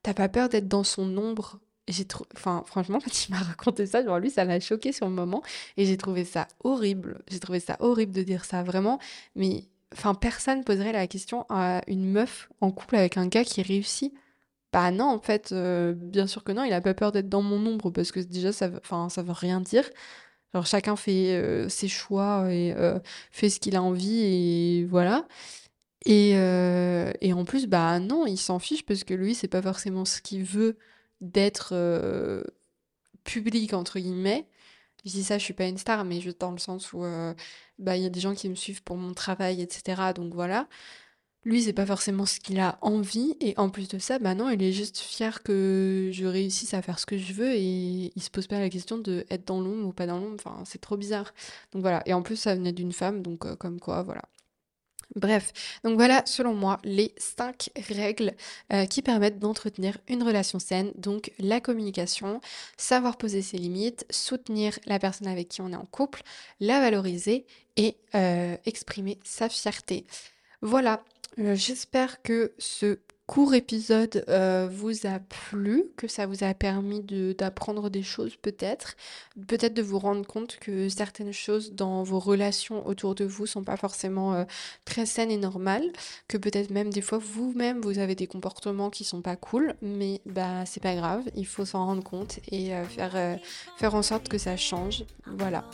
t'as 0.04 0.14
pas 0.14 0.30
peur 0.30 0.48
d'être 0.50 0.68
dans 0.68 0.84
son 0.84 1.18
ombre 1.18 1.60
j'ai 1.88 2.06
trop 2.06 2.26
enfin 2.36 2.64
franchement 2.66 3.00
quand 3.04 3.28
il 3.28 3.32
m'a 3.32 3.40
raconté 3.40 3.86
ça 3.86 4.04
genre 4.04 4.20
lui 4.20 4.30
ça 4.30 4.44
l'a 4.44 4.60
choqué 4.60 4.92
sur 4.92 5.08
le 5.08 5.14
moment 5.14 5.44
et 5.78 5.86
j'ai 5.86 5.98
trouvé 5.98 6.26
ça 6.26 6.48
horrible. 6.64 7.20
J'ai 7.30 7.40
trouvé 7.40 7.60
ça 7.60 7.78
horrible 7.80 8.12
de 8.12 8.24
dire 8.24 8.46
ça 8.46 8.64
vraiment. 8.64 9.00
Mais 9.36 9.66
enfin 9.94 10.14
personne 10.16 10.64
poserait 10.64 10.94
la 10.94 11.08
question 11.08 11.46
à 11.50 11.82
une 11.88 12.10
meuf 12.10 12.50
en 12.62 12.72
couple 12.72 12.96
avec 12.96 13.18
un 13.18 13.28
gars 13.28 13.44
qui 13.44 13.62
réussit. 13.62 14.14
Bah 14.74 14.92
non 14.92 15.06
en 15.06 15.20
fait 15.20 15.52
euh, 15.52 15.94
bien 15.96 16.28
sûr 16.28 16.44
que 16.44 16.52
non 16.52 16.64
il 16.64 16.74
a 16.74 16.82
pas 16.82 16.94
peur 16.94 17.12
d'être 17.12 17.30
dans 17.30 17.42
mon 17.42 17.66
ombre 17.66 17.92
parce 17.92 18.12
que 18.12 18.20
déjà 18.20 18.52
ça 18.52 18.70
enfin 18.78 19.10
ça 19.10 19.24
veut 19.24 19.32
rien 19.32 19.62
dire. 19.62 19.90
Genre 20.54 20.66
chacun 20.66 20.96
fait 20.96 21.36
euh, 21.36 21.70
ses 21.70 21.88
choix 21.88 22.48
et 22.52 22.74
euh, 22.74 23.00
fait 23.32 23.50
ce 23.50 23.60
qu'il 23.60 23.76
a 23.76 23.84
envie 23.84 24.22
et 24.24 24.86
voilà. 24.86 25.28
Et, 26.08 26.32
et 27.22 27.34
en 27.34 27.46
plus 27.46 27.68
bah 27.68 28.00
non 28.00 28.28
il 28.28 28.38
s'en 28.38 28.60
fiche 28.60 28.86
parce 28.86 29.04
que 29.04 29.16
lui 29.16 29.34
c'est 29.34 29.48
pas 29.48 29.62
forcément 29.62 30.06
ce 30.06 30.22
qu'il 30.22 30.44
veut 30.44 30.78
d'être 31.22 31.70
euh, 31.74 32.44
public 33.24 33.74
entre 33.74 34.00
guillemets. 34.00 34.48
Je 35.06 35.12
dis 35.12 35.24
ça, 35.24 35.38
je 35.38 35.44
suis 35.44 35.54
pas 35.54 35.68
une 35.68 35.78
star, 35.78 36.04
mais 36.06 36.22
juste 36.22 36.42
dans 36.42 36.52
le 36.52 36.58
sens 36.58 36.94
où 36.94 37.04
euh, 37.04 37.34
bah 37.80 37.98
il 37.98 38.04
y 38.04 38.06
a 38.06 38.10
des 38.10 38.20
gens 38.20 38.34
qui 38.36 38.50
me 38.50 38.56
suivent 38.56 38.84
pour 38.84 38.98
mon 38.98 39.14
travail, 39.14 39.62
etc. 39.62 40.14
Donc 40.16 40.34
voilà. 40.34 40.68
Lui, 41.46 41.62
c'est 41.62 41.74
pas 41.74 41.86
forcément 41.86 42.26
ce 42.26 42.40
qu'il 42.40 42.60
a 42.60 42.80
envie, 42.82 43.36
et 43.40 43.54
en 43.58 43.70
plus 43.70 43.88
de 43.88 44.00
ça, 44.00 44.18
bah 44.18 44.34
non, 44.34 44.50
il 44.50 44.64
est 44.64 44.72
juste 44.72 44.98
fier 44.98 45.44
que 45.44 46.10
je 46.12 46.26
réussisse 46.26 46.74
à 46.74 46.82
faire 46.82 46.98
ce 46.98 47.06
que 47.06 47.18
je 47.20 47.34
veux, 47.34 47.54
et 47.54 48.12
il 48.16 48.22
se 48.24 48.32
pose 48.32 48.48
pas 48.48 48.60
la 48.60 48.70
question 48.70 48.98
de 48.98 49.26
être 49.30 49.46
dans 49.46 49.62
l'ombre 49.62 49.88
ou 49.88 49.94
pas 49.94 50.08
dans 50.08 50.18
l'ombre, 50.18 50.38
enfin, 50.44 50.64
c'est 50.66 50.82
trop 50.82 50.98
bizarre. 50.98 51.34
Donc 51.72 51.84
voilà, 51.84 52.02
et 52.08 52.14
en 52.16 52.24
plus, 52.24 52.36
ça 52.36 52.56
venait 52.56 52.72
d'une 52.74 52.92
femme, 52.94 53.22
donc 53.22 53.46
euh, 53.46 53.56
comme 53.56 53.80
quoi, 53.80 54.02
voilà. 54.02 54.24
Bref, 55.16 55.54
donc 55.84 55.96
voilà 55.96 56.24
selon 56.26 56.54
moi 56.54 56.80
les 56.84 57.14
cinq 57.18 57.70
règles 57.90 58.34
euh, 58.74 58.86
qui 58.86 59.02
permettent 59.02 59.40
d'entretenir 59.40 59.98
une 60.08 60.24
relation 60.24 60.60
saine. 60.60 60.92
Donc 60.96 61.32
la 61.40 61.62
communication, 61.62 62.42
savoir 62.78 63.18
poser 63.18 63.42
ses 63.42 63.58
limites, 63.58 64.06
soutenir 64.10 64.78
la 64.86 65.00
personne 65.00 65.28
avec 65.28 65.50
qui 65.50 65.62
on 65.62 65.72
est 65.72 65.76
en 65.76 65.86
couple, 65.86 66.24
la 66.60 66.80
valoriser 66.80 67.46
et 67.78 67.98
euh, 68.16 68.58
exprimer 68.66 69.20
sa 69.24 69.50
fierté. 69.50 70.06
Voilà, 70.62 71.04
j'espère 71.38 72.22
que 72.22 72.54
ce 72.58 72.98
court 73.28 73.56
épisode 73.56 74.24
euh, 74.30 74.70
vous 74.72 75.08
a 75.08 75.20
plu, 75.20 75.86
que 75.98 76.08
ça 76.08 76.28
vous 76.28 76.44
a 76.44 76.54
permis 76.54 77.02
d'apprendre 77.36 77.90
des 77.90 78.04
choses 78.04 78.36
peut-être, 78.36 78.96
peut-être 79.48 79.74
de 79.74 79.82
vous 79.82 79.98
rendre 79.98 80.26
compte 80.28 80.58
que 80.58 80.90
certaines 80.90 81.34
choses 81.34 81.74
dans 81.74 82.04
vos 82.04 82.20
relations 82.20 82.86
autour 82.86 83.16
de 83.16 83.26
vous 83.26 83.48
sont 83.48 83.64
pas 83.64 83.78
forcément 83.78 84.36
euh, 84.36 84.44
très 84.86 85.08
saines 85.08 85.32
et 85.32 85.38
normales, 85.38 85.92
que 86.28 86.38
peut-être 86.38 86.70
même 86.70 86.92
des 86.92 87.02
fois 87.02 87.18
vous-même 87.18 87.82
vous 87.82 87.98
avez 87.98 88.16
des 88.16 88.28
comportements 88.28 88.92
qui 88.92 89.04
sont 89.04 89.22
pas 89.22 89.36
cool, 89.36 89.74
mais 89.82 90.22
bah 90.26 90.66
c'est 90.66 90.84
pas 90.84 90.96
grave, 90.96 91.24
il 91.36 91.48
faut 91.48 91.66
s'en 91.66 91.86
rendre 91.86 92.04
compte 92.04 92.40
et 92.52 92.76
euh, 92.76 92.84
faire, 92.86 93.40
faire 93.78 93.96
en 93.96 94.04
sorte 94.04 94.30
que 94.30 94.38
ça 94.38 94.56
change. 94.56 95.04
Voilà. 95.26 95.66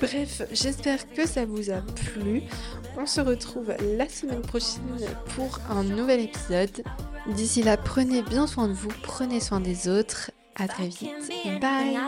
Bref, 0.00 0.42
j'espère 0.52 1.08
que 1.12 1.26
ça 1.26 1.44
vous 1.44 1.70
a 1.70 1.80
plu. 1.80 2.42
On 2.98 3.06
se 3.06 3.20
retrouve 3.20 3.74
la 3.96 4.08
semaine 4.08 4.42
prochaine 4.42 4.82
pour 5.34 5.58
un 5.70 5.84
nouvel 5.84 6.20
épisode. 6.20 6.82
D'ici 7.28 7.62
là, 7.62 7.76
prenez 7.76 8.22
bien 8.22 8.46
soin 8.46 8.68
de 8.68 8.72
vous, 8.74 8.92
prenez 9.02 9.40
soin 9.40 9.60
des 9.60 9.88
autres. 9.88 10.30
À 10.56 10.68
très 10.68 10.88
vite. 10.88 11.10
Bye. 11.60 11.98